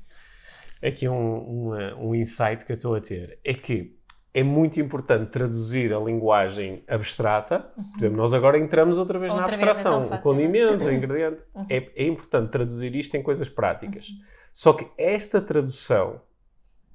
[0.82, 3.38] aqui um, uma, um insight que eu estou a ter.
[3.44, 3.98] É que
[4.32, 7.68] é muito importante traduzir a linguagem abstrata.
[7.76, 7.84] Uhum.
[7.84, 10.00] Por exemplo, nós agora entramos outra vez outra na abstração.
[10.00, 11.42] Vez é o condimento, o ingrediente.
[11.54, 11.66] Uhum.
[11.68, 14.08] É, é, importante traduzir isto em coisas práticas.
[14.08, 14.16] Uhum.
[14.52, 16.20] Só que esta tradução,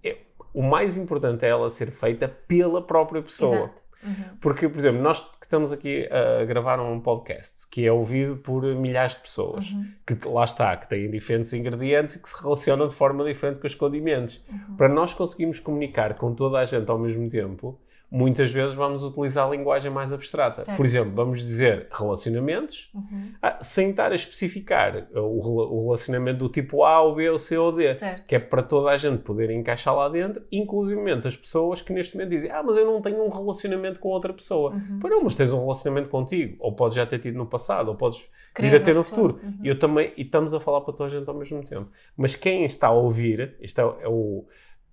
[0.03, 0.17] é,
[0.53, 3.55] o mais importante é ela ser feita pela própria pessoa.
[3.55, 3.84] Exato.
[4.05, 4.37] Uhum.
[4.39, 8.63] Porque, por exemplo, nós que estamos aqui a gravar um podcast que é ouvido por
[8.75, 9.85] milhares de pessoas, uhum.
[10.05, 13.67] que lá está, que têm diferentes ingredientes e que se relacionam de forma diferente com
[13.67, 14.43] os condimentos.
[14.49, 14.75] Uhum.
[14.75, 19.47] Para nós conseguirmos comunicar com toda a gente ao mesmo tempo, muitas vezes vamos utilizar
[19.47, 20.63] a linguagem mais abstrata.
[20.63, 20.77] Certo.
[20.77, 23.31] Por exemplo, vamos dizer relacionamentos, uhum.
[23.41, 27.57] ah, sem estar a especificar o, o, relacionamento do tipo A, ou B, ou C
[27.57, 28.25] ou D, certo.
[28.25, 32.15] que é para toda a gente poder encaixar lá dentro, inclusive as pessoas que neste
[32.15, 34.71] momento dizem ah, mas eu não tenho um relacionamento com outra pessoa.
[34.71, 34.99] Uhum.
[34.99, 37.95] Pois não, mas tens um relacionamento contigo, ou podes já ter tido no passado, ou
[37.95, 39.33] podes Querer vir a ter no futuro.
[39.33, 39.53] futuro.
[39.53, 39.65] Uhum.
[39.65, 41.89] E eu também, e estamos a falar para toda a gente ao mesmo tempo.
[42.15, 44.45] Mas quem está a ouvir, isto é, é o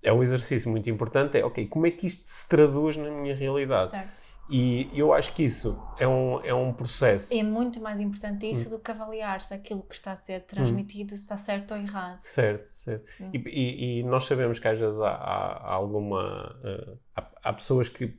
[0.02, 3.34] é um exercício muito importante, é, ok, como é que isto se traduz na minha
[3.34, 3.90] realidade?
[3.90, 4.22] Certo.
[4.50, 7.32] E eu acho que isso é um, é um processo.
[7.34, 8.70] É muito mais importante isso hum.
[8.72, 11.14] do que avaliar se aquilo que está a ser transmitido hum.
[11.14, 12.18] está certo ou errado.
[12.18, 13.04] Certo, certo.
[13.20, 13.30] Hum.
[13.32, 16.54] E, e, e, nós sabemos que às vezes há, há, há alguma.
[16.62, 18.14] Uh, há, há, pessoas que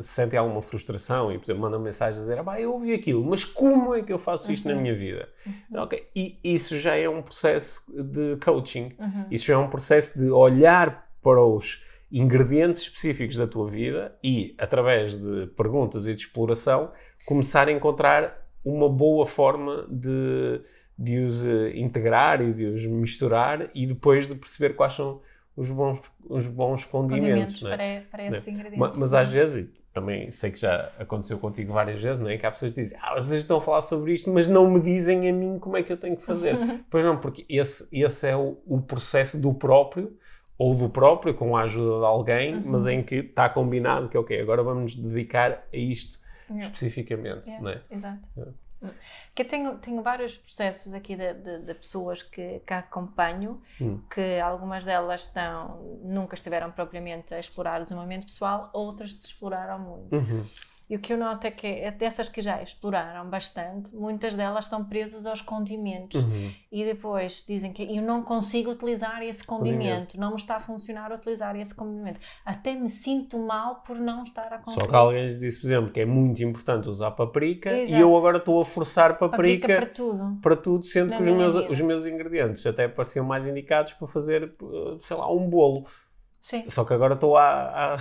[0.00, 3.44] sentem alguma frustração e, por exemplo, mandam mensagens a dizer: ah, eu ouvi aquilo, mas
[3.44, 4.76] como é que eu faço isto uhum.
[4.76, 5.28] na minha vida?
[5.46, 5.82] Uhum.
[5.82, 6.08] Okay.
[6.14, 8.94] E isso já é um processo de coaching.
[8.98, 9.26] Uhum.
[9.30, 11.82] Isso já é um processo de olhar para os
[12.12, 16.92] ingredientes específicos da tua vida e, através de perguntas e de exploração,
[17.24, 20.60] começar a encontrar uma boa forma de,
[20.96, 25.20] de os eh, integrar e de os misturar e depois de perceber quais são
[25.56, 27.60] os bons, os bons condimentos.
[27.60, 28.00] condimentos é?
[28.00, 28.78] para, para esses ingredientes.
[28.78, 32.36] Mas, mas às vezes, também sei que já aconteceu contigo várias vezes, não é?
[32.36, 34.80] Que há pessoas que dizem, ah, vocês estão a falar sobre isto, mas não me
[34.80, 36.56] dizem a mim como é que eu tenho que fazer.
[36.90, 40.16] pois não, porque esse, esse é o, o processo do próprio
[40.56, 42.62] ou do próprio, com a ajuda de alguém, uhum.
[42.66, 46.66] mas em que está combinado que, ok, agora vamos nos dedicar a isto yeah.
[46.66, 47.48] especificamente.
[47.48, 47.62] Yeah.
[47.62, 47.82] Não é?
[47.90, 48.28] Exato.
[48.36, 48.52] Yeah.
[49.34, 54.00] Que eu tenho, tenho vários processos aqui de, de, de pessoas que, que acompanho, hum.
[54.12, 60.14] que algumas delas estão, nunca estiveram propriamente a explorar o desenvolvimento pessoal, outras exploraram muito.
[60.14, 60.44] Uhum.
[60.88, 64.66] E o que eu noto é que é dessas que já exploraram bastante, muitas delas
[64.66, 66.52] estão presas aos condimentos uhum.
[66.70, 70.60] e depois dizem que eu não consigo utilizar esse condimento, condimento, não me está a
[70.60, 72.20] funcionar utilizar esse condimento.
[72.44, 74.84] Até me sinto mal por não estar a conseguir.
[74.84, 77.98] Só que alguém lhes disse, por exemplo, que é muito importante usar paprika Exato.
[77.98, 80.38] e eu agora estou a forçar paprika, paprika para tudo.
[80.40, 84.06] Para tudo, sendo Na que os meus, os meus ingredientes até pareciam mais indicados para
[84.06, 84.54] fazer,
[85.02, 85.86] sei lá, um bolo.
[86.40, 86.68] Sim.
[86.68, 87.98] Só que agora estou a, a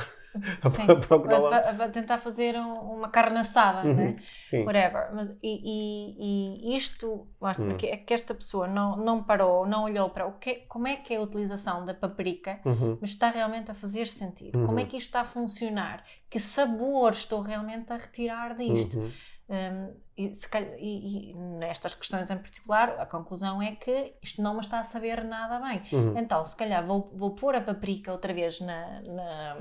[1.53, 3.93] a, a, tentar fazer um, uma carne assada, uhum.
[3.93, 4.15] né?
[4.45, 4.63] Sim.
[4.65, 5.09] Whatever.
[5.13, 7.77] Mas, e, e, e isto, uhum.
[7.77, 10.95] que, é que esta pessoa não, não parou, não olhou para o que, como é
[10.95, 12.97] que é a utilização da paprika, uhum.
[12.99, 14.65] mas está realmente a fazer sentido.
[14.65, 14.89] Como é uhum.
[14.89, 16.03] que isto está a funcionar?
[16.29, 18.99] Que sabor estou realmente a retirar disto?
[18.99, 19.11] Uhum.
[19.49, 24.53] Um, e, calhar- e- e nestas questões em particular, a conclusão é que isto não
[24.53, 25.81] me está a saber nada bem.
[25.91, 26.17] Uhum.
[26.17, 29.57] Então, se calhar vou, vou pôr a paprika outra vez na, na,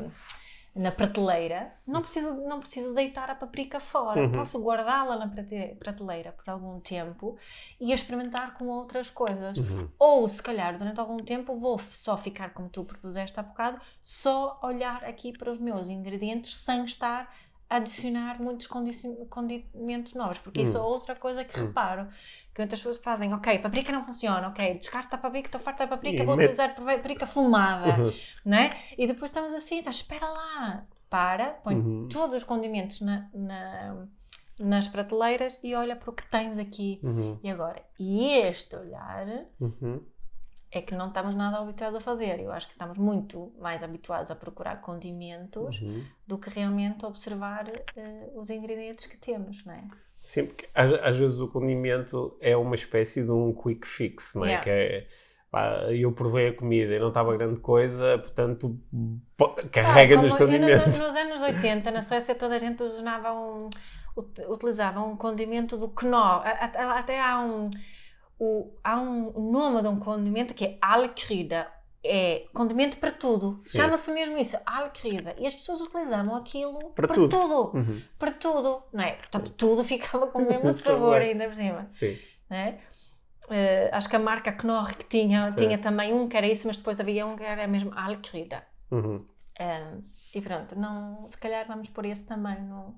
[0.74, 1.72] na prateleira.
[1.86, 4.22] Não preciso, não preciso deitar a paprika fora.
[4.22, 4.32] Uhum.
[4.32, 7.36] Posso guardá-la na prate- prateleira por algum tempo
[7.78, 9.58] e experimentar com outras coisas.
[9.58, 9.88] Uhum.
[9.98, 14.58] Ou, se calhar, durante algum tempo vou só ficar, como tu propuseste há bocado, só
[14.62, 17.34] olhar aqui para os meus ingredientes sem estar
[17.76, 18.66] adicionar muitos
[19.28, 20.38] condimentos novos.
[20.38, 20.84] Porque isso é Hum.
[20.84, 21.66] outra coisa que Hum.
[21.66, 22.08] reparo.
[22.54, 25.96] Que muitas pessoas fazem, ok, paprika não funciona, ok, descarta a paprika, estou farta da
[25.96, 28.12] paprika, E vou mete- utilizar paprika fumada, Uhum.
[28.44, 28.76] não é?
[28.98, 32.08] E depois estamos assim, tá, espera lá, para, põe Uhum.
[32.10, 34.06] todos os condimentos na- na-
[34.60, 37.00] nas prateleiras e olha para o que tens aqui.
[37.02, 37.38] Uhum.
[37.42, 39.26] E agora, e este olhar
[39.58, 40.00] Uhum.
[40.72, 42.40] É que não estamos nada habituados a fazer.
[42.40, 46.02] Eu acho que estamos muito mais habituados a procurar condimentos Uhum.
[46.26, 49.80] do que realmente observar eh, os ingredientes que temos, não é?
[50.18, 54.44] Sim, porque às, às vezes o condimento é uma espécie de um quick fix, não
[54.44, 54.48] é?
[54.48, 54.64] Yeah.
[54.64, 55.06] Que é
[55.50, 58.78] pá, eu provei a comida e não estava grande coisa, portanto
[59.36, 60.98] pô, carrega Ah, nos condimentos.
[60.98, 63.68] nos anos 80, na Suécia, toda a gente usava um,
[64.16, 66.42] ut- utilizava um condimento do Knorr.
[66.46, 67.68] Até há um,
[68.44, 71.68] o- há um nome de um condimento que é alquerida.
[72.04, 73.54] É condimento para tudo.
[73.60, 73.78] Sim.
[73.78, 75.36] Chama-se mesmo isso, alquerida.
[75.38, 77.28] E as pessoas utilizavam aquilo Para para, tudo.
[77.28, 77.76] tudo.
[77.78, 78.02] Uhum.
[78.18, 79.12] Para tudo, não é?
[79.12, 81.88] Portanto, tudo ficava com o mesmo sabor ainda por cima.
[81.88, 82.18] Sim.
[82.50, 82.78] não é?
[83.50, 85.56] Eh, acho que a marca Knorr que tinha, Sim.
[85.58, 88.64] tinha também um que era isso, mas depois havia um que era mesmo alquerida.
[88.90, 89.18] Uhum.
[89.60, 90.02] Um,
[90.34, 92.94] e pronto, não, se calhar vamos pôr esse também no,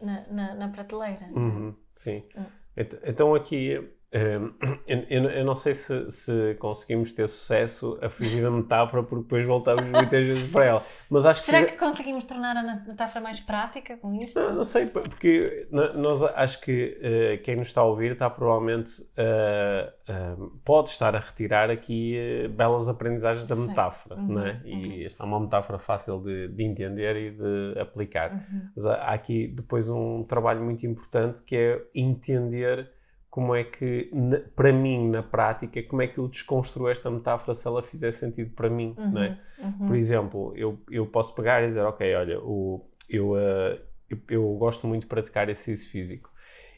[0.00, 1.26] na, na, na prateleira.
[1.32, 2.22] Uhum, sim.
[2.36, 2.44] Hum.
[2.76, 3.80] Ent- Então aqui,
[4.86, 9.44] eu, eu- não sei se, se conseguimos ter sucesso a fugir da metáfora, porque depois
[9.44, 10.84] voltamos muitas vezes para ela.
[11.10, 14.38] Mas acho que, Será que conseguimos tornar a metáfora mais prática com isto?
[14.38, 19.04] Não, não sei, porque nós acho que eh, quem nos está a ouvir está provavelmente
[19.16, 22.16] eh, eh, pode estar a retirar aqui
[22.56, 24.60] belas aprendizagens da metáfora, Uhum, não é?
[24.64, 28.32] E esta é uma metáfora fácil de, de entender e de aplicar.
[28.32, 28.68] Uhum.
[28.76, 32.90] Mas há aqui depois um trabalho muito importante que é entender
[33.34, 34.12] como é que,
[34.54, 38.54] para mim, na prática, como é que eu desconstruo esta metáfora se ela fizer sentido
[38.54, 39.36] para mim, não é?
[39.58, 39.88] Uhum.
[39.88, 44.54] Por exemplo, eu, eu posso pegar e dizer, ok, olha, o, eu, eh, eu, eu
[44.54, 46.30] gosto muito de praticar exercício físico.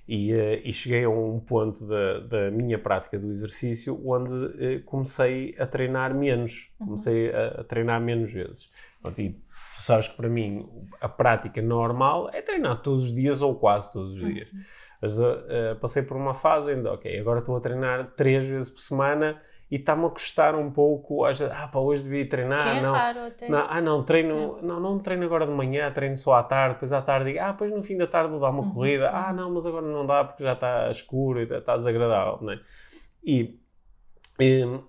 [0.08, 4.78] E, eh, e cheguei a um ponto da, da minha prática do exercício onde eh,
[4.78, 6.72] comecei a treinar menos.
[6.80, 6.86] Uhum.
[6.86, 8.72] Comecei a, a treinar menos vezes.
[9.02, 9.38] Pronto, e
[9.76, 10.66] tu sabes que para mim
[11.00, 14.48] a prática normal é treinar todos os dias ou quase todos os dias.
[15.00, 18.70] Mas eh, eh, passei por uma fase ainda, ok, agora estou a treinar três vezes
[18.70, 21.24] por semana e está-me a custar um pouco.
[21.24, 22.62] às vezes, Ah, pá, hoje devia treinar.
[22.62, 22.92] que é não.
[22.94, 23.48] raro até.
[23.48, 26.92] Não, ah, não, treino, não, não treino agora de manhã, treino só à tarde, depois
[26.92, 29.16] à tarde digo, ah, depois no fim da tarde vou dar uma Uhum, corrida, uhum.
[29.16, 32.60] ah, não, mas agora não dá porque já está escuro e está desagradável, não é?
[33.24, 33.58] E
[34.38, 34.84] eu-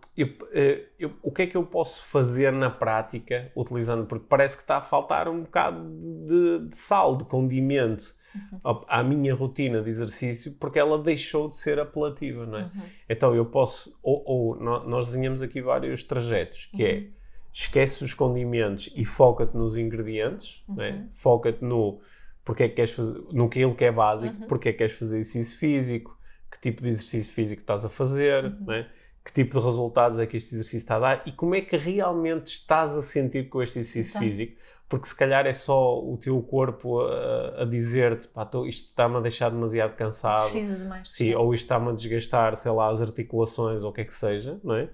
[0.52, 4.64] eh, eu- o que é que eu posso fazer na prática, utilizando, porque parece que
[4.64, 5.80] está a faltar um bocado
[6.26, 8.84] de, de sal, de condimento Uhum.
[8.88, 12.64] à minha rotina de exercício, porque ela deixou de ser apelativa, não é?
[12.64, 12.84] Uhum.
[13.10, 17.08] Então eu posso, ou, ou nó- nós desenhamos aqui vários trajetos, que é
[17.54, 20.92] esquece os condimentos e foca-te nos ingredientes, né?
[20.92, 21.08] Uhum.
[21.12, 22.00] foca-te no
[22.44, 24.48] porque é que queres fazer, no que que é básico, Uhum.
[24.48, 26.18] porque é que queres fazer exercício físico,
[26.52, 28.66] que tipo de exercício físico estás a fazer, Uhum.
[28.68, 28.88] né?
[29.28, 31.76] Que tipo de resultados é que este exercício está a dar e como é que
[31.76, 34.24] realmente estás a sentir com este exercício Exato.
[34.26, 38.30] físico, porque se calhar é só o teu corpo a, a dizer-te,
[38.68, 41.12] isto está-me a deixar demasiado cansado, Preciso de mais.
[41.12, 44.14] Sim, ou isto está-me a desgastar, sei lá, as articulações ou o que é que
[44.14, 44.90] seja, não é?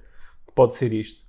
[0.56, 1.24] Pode ser isto.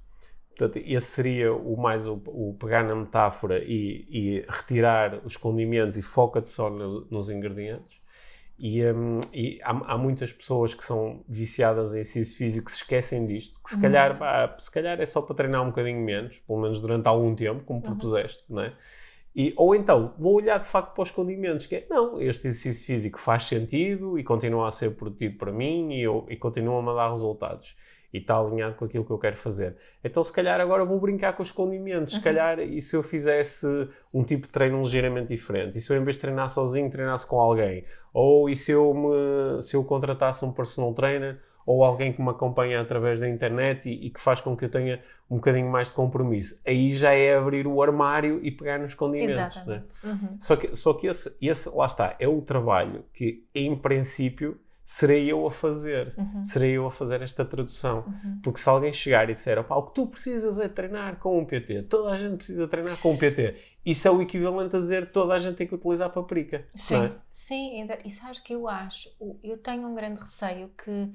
[0.56, 5.98] Portanto, esse seria o mais o, o pegar na metáfora e, e retirar os condimentos
[5.98, 7.92] e foca-te só no- nos ingredientes.
[8.58, 12.78] E, hum, e há, há muitas pessoas que são viciadas em exercício físico que se
[12.78, 16.38] esquecem disto, que se calhar, pá, se calhar é só para treinar um bocadinho menos,
[16.38, 18.72] pelo menos durante algum tempo, como propuseste, não é?
[19.34, 22.86] E, ou então, vou olhar de facto para os condimentos, que é, não, este exercício
[22.86, 26.94] físico faz sentido e continua a ser produtivo para mim e, eu, e continua-me a
[26.94, 27.76] dar resultados.
[28.14, 29.76] E está alinhado com aquilo que eu quero fazer.
[30.04, 32.14] Então, se calhar, agora vou brincar com os condimentos.
[32.14, 33.66] Se calhar, e se eu fizesse
[34.12, 35.76] um tipo de treino ligeiramente diferente?
[35.76, 37.84] E se eu, em vez de treinar sozinho, treinasse com alguém?
[38.12, 42.28] Ou e se eu, me, se eu contratasse um personal trainer ou alguém que me
[42.30, 45.88] acompanha através da internet e, e que faz com que eu tenha um bocadinho mais
[45.88, 46.60] de compromisso?
[46.64, 49.34] Aí já é abrir o armário e pegar nos condimentos.
[49.66, 49.82] né?
[50.04, 50.36] Uhum.
[50.38, 55.30] Só que, só que esse, esse, lá está, é o trabalho que, em princípio, serei
[55.30, 56.14] eu a fazer.
[56.18, 56.44] Uhum.
[56.44, 58.04] Serei eu a fazer esta tradução.
[58.42, 61.44] Porque se alguém chegar e disser, opá, o que tu precisas é treinar com um
[61.44, 65.10] PT, toda a gente precisa treinar com um PT, isso é o equivalente a dizer
[65.12, 66.66] toda a gente tem que utilizar paprika.
[66.74, 67.12] Sim, é?
[67.30, 69.08] sim, e sabes que eu acho,
[69.42, 71.12] eu tenho um grande receio que,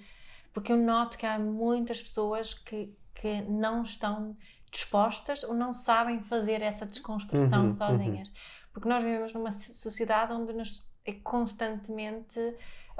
[0.54, 4.36] porque eu noto que há muitas pessoas que, que não estão
[4.72, 8.32] dispostas ou não sabem fazer essa desconstrução Uhum, sozinhas.
[8.72, 12.40] Porque nós vivemos numa so- sociedade onde nos é constantemente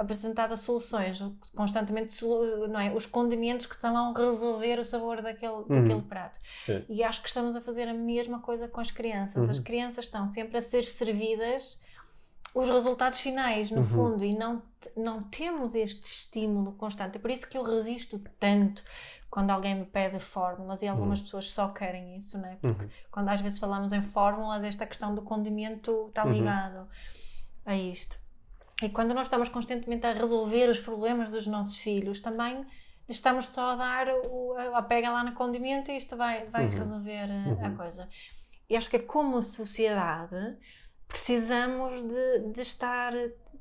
[0.00, 1.22] apresentada soluções,
[1.54, 2.14] constantemente
[2.70, 2.90] não é?
[2.94, 6.38] os condimentos que estão a resolver o sabor daquele, daquele prato.
[6.64, 6.82] Sim.
[6.88, 9.48] E acho que estamos a fazer a mesma coisa com as crianças.
[9.48, 9.62] As Uhum.
[9.64, 11.78] crianças estão sempre a ser servidas
[12.54, 13.84] os resultados finais, no Uhum.
[13.84, 14.62] fundo, e não,
[14.96, 17.16] não temos este estímulo constante.
[17.16, 18.82] É por isso que eu resisto tanto
[19.30, 22.56] quando alguém me pede fórmulas e algumas pessoas só querem isso, né?
[22.60, 22.90] Porque Uhum.
[23.12, 26.32] quando às vezes falamos em fórmulas, esta questão do condimento está Uhum.
[26.32, 26.88] ligado
[27.66, 28.18] a isto.
[28.82, 32.64] E quando nós estamos constantemente a resolver os problemas dos nossos filhos, também
[33.08, 36.70] estamos só a dar o, a, pega lá no condimento e isto vai, vai Uhum.
[36.70, 37.76] resolver a, Uhum.
[37.76, 38.08] coisa.
[38.68, 40.56] E acho que como sociedade
[41.08, 43.12] precisamos de, de estar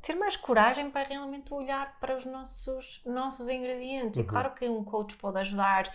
[0.02, 4.20] ter mais coragem para realmente olhar para os nossos, nossos ingredientes.
[4.20, 4.30] E Uhum.
[4.30, 5.94] claro que um coach pode ajudar,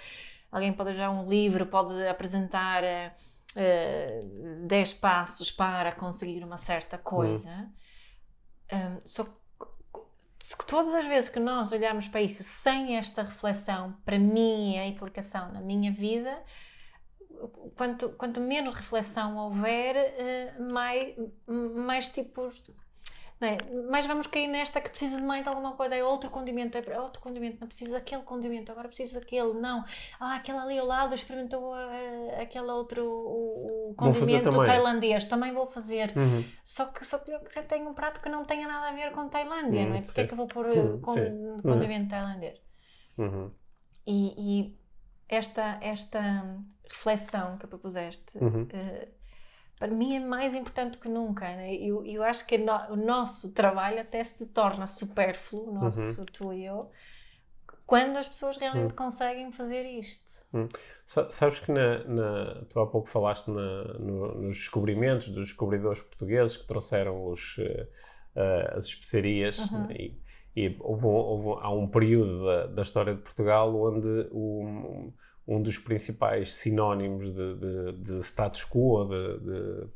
[0.53, 3.15] alguém pode ajudar um livro, pode apresentar eh,
[3.57, 4.21] eh,
[4.67, 7.71] 10 passos para conseguir uma certa coisa.
[9.05, 14.79] Só que todas as vezes que nós olhamos para isso sem esta reflexão para mim
[14.79, 16.43] a implicação na minha vida,
[17.77, 21.15] quanto, quanto menos reflexão houver, eh, mais,
[21.47, 22.63] mais tipos.
[23.45, 23.59] É?
[23.91, 27.21] Mais vamos cair nesta que preciso de mais alguma coisa, é outro condimento, é outro
[27.21, 29.85] condimento, não preciso daquele condimento, agora preciso daquele, não.
[30.19, 34.65] Ah, aquele ali ao lado experimentou eh, aquele outro o, o condimento também.
[34.65, 36.13] tailandês, também vou fazer.
[36.17, 36.45] Uhum.
[36.65, 39.29] Só que, só que eu tenho um prato que não tenha nada a ver com
[39.29, 40.03] Tailândia, Hum, não é?
[40.03, 41.57] Porque é que eu vou pôr Sim, com, sim.
[41.63, 42.61] condimento tailandês?
[43.19, 43.51] Uhum.
[44.07, 44.35] E,
[44.67, 44.79] e
[45.29, 46.21] esta, esta
[46.89, 48.67] reflexão que propuseste, Uhum.
[49.79, 51.45] Para mim é mais importante que nunca.
[51.57, 51.75] né?
[51.75, 56.27] Eu, eu acho que no- o nosso trabalho até se torna supérfluo, o nosso Uhum.
[56.33, 56.91] tu e eu,
[57.87, 60.43] quando as pessoas realmente conseguem fazer isto.
[61.07, 66.01] Sa- Sabes que na, na- tu há pouco falaste na- no- nos descobrimentos dos descobridores
[66.01, 69.87] portugueses que trouxeram os, eh, as especiarias Uhum.
[69.89, 70.19] né, e,
[70.57, 75.13] e houve, houve- há um período da, da história de Portugal onde um,
[75.47, 79.87] um dos principais sinónimos de, de- de status quo, de,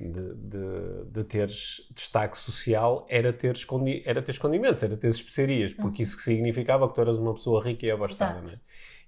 [0.00, 6.02] de, de, teres destaque social, era ter, escondi, era ter condimentos, era ter especiarias, porque
[6.02, 8.40] isso significava que tu eras uma pessoa rica e abastada.
[8.52, 8.58] Né?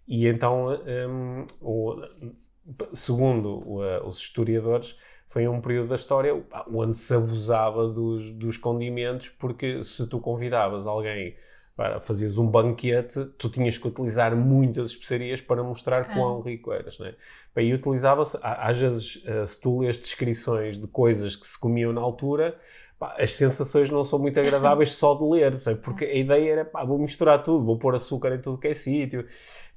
[0.07, 0.69] E então,
[1.09, 1.97] hum, o-
[2.93, 4.97] segundo o- eh, os historiadores,
[5.29, 10.87] foi um período da história onde se abusava dos, dos condimentos, porque se tu convidavas
[10.87, 11.35] alguém
[11.77, 16.99] para fazias um banquete, tu tinhas que utilizar muitas especiarias para mostrar quão rico eras,
[16.99, 17.15] né?
[17.57, 22.01] E utilizava-se, às vezes, eh, se tu lês descrições de coisas que se comiam na
[22.01, 22.57] altura,
[22.99, 25.81] pá, as sensações não são muito agradáveis só de ler, percebe?
[25.81, 28.75] porque a ideia era, pá, vou misturar tudo, vou pôr açúcar em tudo que é
[28.75, 29.27] sítio,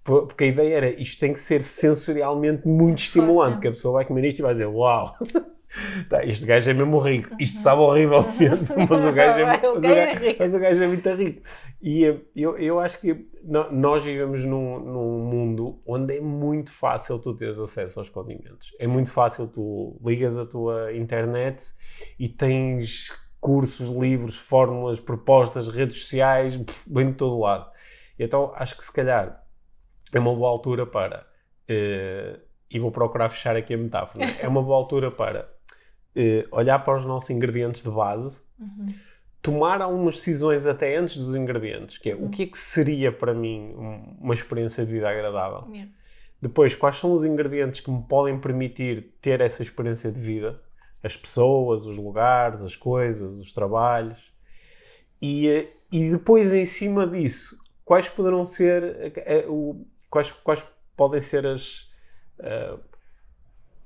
[0.04, 3.94] Por- porque a ideia era, isto tem que ser sensorialmente muito estimulante, que a pessoa
[3.96, 5.16] vai comer isto e vai dizer, uau,
[6.10, 9.86] tá, este gajo é mesmo rico, isto sabe horrivelmente, mas o gajo é, O mas
[9.86, 11.42] o gajo é mas o gajo é muito rico.
[11.82, 13.28] E eh, eu, eu acho que
[13.72, 18.74] nós vivemos num, num mundo onde é muito fácil tu teres acesso aos condimentos.
[18.80, 21.74] É muito fácil tu ligas a tua internet
[22.20, 26.58] e tens cursos, livros, fórmulas, propostas, redes sociais,
[26.88, 27.70] bem de todo lado.
[28.18, 29.44] E então acho que se calhar
[30.14, 31.28] é uma boa altura para.
[31.68, 34.26] eh, e vou procurar fechar aqui a metáfora.
[34.40, 35.48] É uma boa altura para
[36.16, 38.88] eh, olhar para os nossos ingredientes de base Uhum.
[39.42, 43.34] tomar algumas decisões até antes dos ingredientes, que é o que é que seria para
[43.34, 45.68] mim um- uma experiência de vida agradável.
[45.72, 45.92] Yeah.
[46.42, 50.62] Depois, quais são os ingredientes que me podem permitir ter essa experiência de vida?
[51.04, 54.34] As pessoas, os lugares, as coisas, os trabalhos.
[55.22, 61.20] E, eh, e depois, em cima disso, quais poderão ser, eh, o- quais, quais podem
[61.22, 61.90] ser as,
[62.40, 62.78] eh,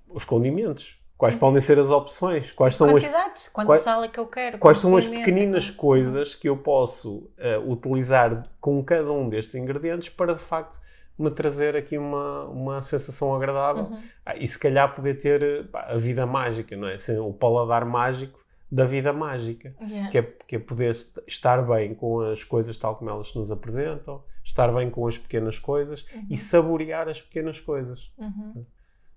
[0.08, 0.99] os condimentos?
[1.20, 2.50] Quais podem ser as opções?
[2.54, 4.58] Quais são as Quantidades, quanto quais- sal é que eu quero?
[4.58, 9.28] Quais quanto são as pequeninas quanto- coisas que eu posso eh, utilizar com cada um
[9.28, 10.80] destes ingredientes para de facto
[11.18, 14.02] me trazer aqui uma, uma sensação agradável Uhum.
[14.26, 16.94] Ah, e se calhar poder ter eh, pá, a vida mágica, não é?
[16.96, 18.40] Assim, o paladar mágico
[18.72, 20.10] da vida mágica, Yeah.
[20.10, 23.52] que é, que é poder est- estar bem com as coisas tal como elas nos
[23.52, 28.10] apresentam, estar bem com as pequenas coisas e saborear as pequenas coisas.
[28.18, 28.66] Uhum.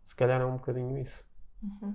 [0.03, 1.23] Se calhar é um bocadinho isso.
[1.63, 1.95] Uhum.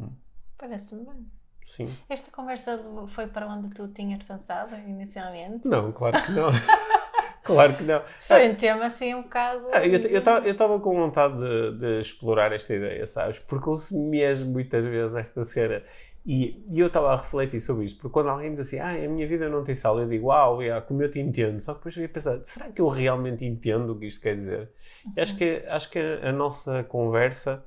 [0.00, 0.10] Hum.
[0.56, 1.26] Parece-me bem.
[1.66, 1.96] sim.
[2.08, 5.66] Esta conversa foi para onde tu tinhas pensado inicialmente?
[5.66, 6.50] Não, claro que não.
[7.44, 8.02] claro que não.
[8.20, 9.68] Foi um tema assim um bocado.
[9.72, 13.38] Ah, eu estava com vontade de, de, explorar esta ideia, sabes?
[13.38, 15.82] Porque ouço mesmo muitas vezes esta cena.
[16.26, 19.08] E, e eu estava a refletir sobre isto, porque quando alguém diz assim, ah, a
[19.08, 21.58] minha vida não tem sal, eu digo, uau, yeah, como eu te entendo.
[21.58, 24.36] Só que depois eu ia pensar, será que eu realmente entendo o que isto quer
[24.36, 24.70] dizer?
[25.06, 25.12] Uhum.
[25.16, 27.64] Acho que, acho que a, a nossa conversa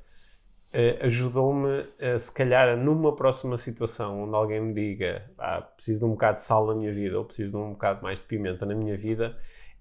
[0.73, 6.05] uh, ajudou-me, uh, se calhar, numa próxima situação onde alguém me diga, ah, preciso de
[6.05, 8.65] um bocado de sal na minha vida, ou preciso de um bocado mais de pimenta
[8.65, 9.37] na minha vida,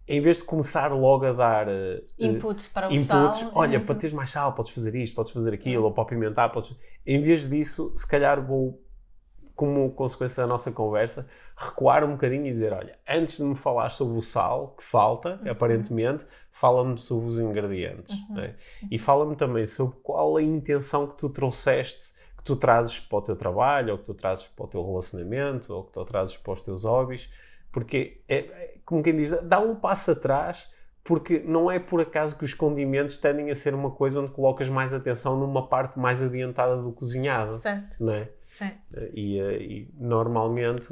[0.09, 3.86] em vez de começar logo a dar uh, inputs para o inputs, sal, olha, uhum.
[3.86, 5.88] para teres mais sal, podes fazer isto, podes fazer aquilo, uhum.
[5.88, 6.76] ou para apimentar, podes...
[7.07, 8.82] em vez disso, se calhar vou,
[9.61, 13.90] como consequência da nossa conversa, recuar um bocadinho e dizer, olha, antes de me falar
[13.90, 15.50] sobre o sal que falta, uhum.
[15.50, 18.14] aparentemente, fala-me sobre os ingredientes.
[18.14, 18.36] Uhum.
[18.36, 18.54] Né?
[18.90, 23.22] E fala-me também sobre qual a intenção que tu trouxeste, que tu trazes para o
[23.22, 26.52] teu trabalho, ou que tu trazes para o teu relacionamento, ou que tu trazes para
[26.52, 27.28] os teus hobbies
[27.72, 30.68] porque, é, é, como quem diz, dá um passo atrás,
[31.11, 34.68] porque não é por acaso que os condimentos tendem a ser uma coisa onde colocas
[34.68, 37.50] mais atenção numa parte mais adiantada do cozinhado.
[37.50, 37.96] Certo.
[37.98, 38.28] Não é?
[39.12, 40.86] E, e normalmente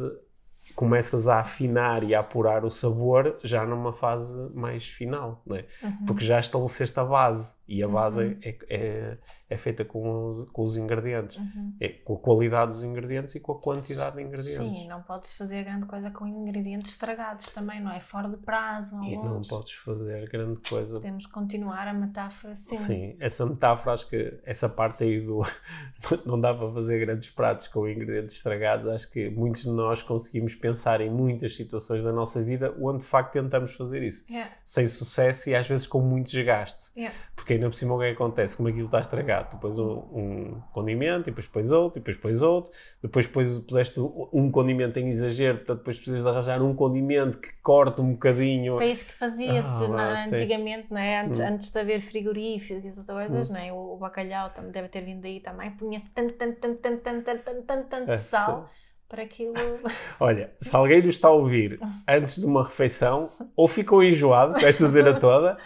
[0.75, 5.64] começas a afinar e a apurar o sabor já numa fase mais final, não é?
[5.85, 6.07] Uhum.
[6.09, 8.39] Porque já estabeleceste a base e a base uhum.
[8.43, 9.19] é, é,
[9.51, 11.75] é, feita com os, com os ingredientes, uhum.
[11.81, 14.57] é, com a qualidade dos ingredientes e com a quantidade de ingredientes.
[14.57, 18.01] Sim, não podes fazer grande coisa com ingredientes estragados também, não é?
[18.01, 18.99] Fora de prazo.
[19.05, 20.95] E não podes fazer grande coisa.
[20.95, 22.77] Podemos continuar a metáfora assim.
[22.77, 25.43] Sim, essa metáfora, acho que essa parte aí do
[26.25, 30.55] não dá para fazer grandes pratos com ingredientes estragados, acho que muitos de nós conseguimos
[30.55, 34.25] pensar pensar em muitas situações da nossa vida onde de facto tentamos fazer isso.
[34.31, 34.53] Yeah.
[34.64, 36.91] Sem sucesso e às vezes com muito desgaste.
[36.97, 37.16] Yeah.
[37.35, 38.57] Porque ainda por cima o que acontece?
[38.57, 42.17] Como aquilo está estragado, tu pões um, um, condimento, e depois pões outro, e depois
[42.17, 44.01] pões outro, depois pões, puseste
[44.33, 48.77] um condimento em exagero, portanto depois precisas de arranjar um condimento que corte um bocadinho.
[48.77, 51.21] Foi isso que fazia-se ah, antigamente, não é?
[51.21, 51.47] antes, hum.
[51.47, 53.53] antes de haver frigoríficos e essas coisas, hum.
[53.53, 53.73] não é?
[53.73, 57.25] o, o bacalhau também deve ter vindo daí também, punha-se tanto, tanto, tanto, tanto, tanto,
[57.25, 58.69] tanto, tanto, tanto, é, sal.
[58.73, 58.79] Sim
[59.09, 59.55] para aquilo.
[60.21, 64.67] Olha, se alguém nos está a ouvir antes de uma refeição, ou ficou enjoado com
[64.67, 65.57] esta cena toda,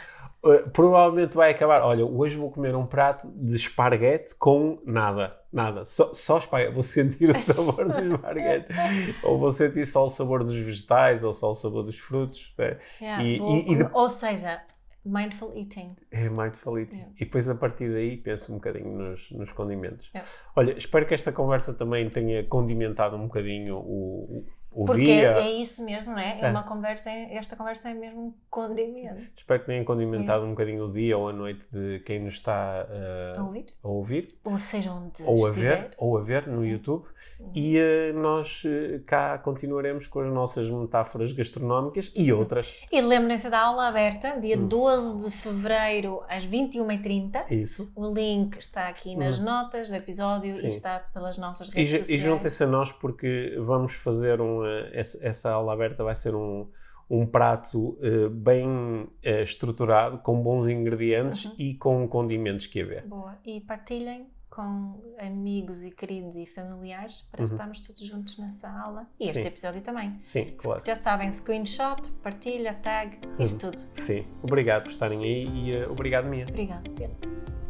[0.45, 1.82] uh, provavelmente vai acabar.
[1.82, 5.36] Olha, hoje vou comer um prato de esparguete com nada.
[5.53, 6.74] Nada, só, só esparguete.
[6.74, 8.68] Vou sentir o sabor do esparguete.
[9.22, 12.55] ou vou sentir só o sabor dos vegetais, ou só o sabor dos frutos.
[12.59, 12.78] Né?
[13.01, 13.88] Yeah, e, e, e de...
[13.93, 14.62] Ou seja,
[15.05, 15.97] Mindful eating.
[16.12, 16.99] É mindful eating.
[16.99, 17.14] Yeah.
[17.16, 20.09] E depois a partir daí penso um bocadinho nos, nos condimentos.
[20.14, 20.30] Yeah.
[20.55, 25.32] Olha, espero que esta conversa também tenha condimentado um bocadinho o, o Porque dia.
[25.32, 26.40] é isso mesmo, não é?
[26.40, 26.50] É, é.
[26.50, 29.22] uma conversa, esta conversa é mesmo um condimento.
[29.36, 30.46] Espero que tenha condimentado é.
[30.46, 33.66] um bocadinho o dia ou a noite de quem nos está uh, a, ouvir?
[33.82, 34.38] a ouvir.
[34.44, 35.72] Ou seja, onde ou estiver.
[35.72, 37.06] a ver, ou a ver no YouTube.
[37.54, 42.72] E uh, nós uh, cá continuaremos com as nossas metáforas gastronómicas e outras.
[42.90, 44.68] E lembrem-se da aula aberta, dia hum.
[44.68, 47.50] 12 de fevereiro, às 21h30.
[47.50, 47.90] Isso.
[47.94, 49.44] O link está aqui nas hum.
[49.44, 50.66] notas do episódio Sim.
[50.66, 52.22] e está pelas nossas redes e, sociais.
[52.22, 54.61] E juntem-se a nós porque vamos fazer um.
[54.62, 56.66] Uh, essa, essa aula aberta vai ser um
[57.12, 59.08] um prato uh, bem uh,
[59.42, 61.54] estruturado, com bons ingredientes uhum.
[61.58, 63.06] e com condimentos que haver.
[63.06, 63.36] Boa.
[63.44, 67.46] E partilhem com amigos e queridos e familiares para uhum.
[67.46, 70.18] estarmos todos juntos nessa aula e este episódio também.
[70.20, 70.82] Sim, claro.
[70.86, 73.58] Já sabem, screenshot, partilha, tag, isso uhum.
[73.58, 73.78] tudo.
[73.90, 74.26] Sim.
[74.42, 76.44] Obrigado por estarem aí e uh, obrigado, Mia.
[76.48, 77.61] Obrigado, Pedro.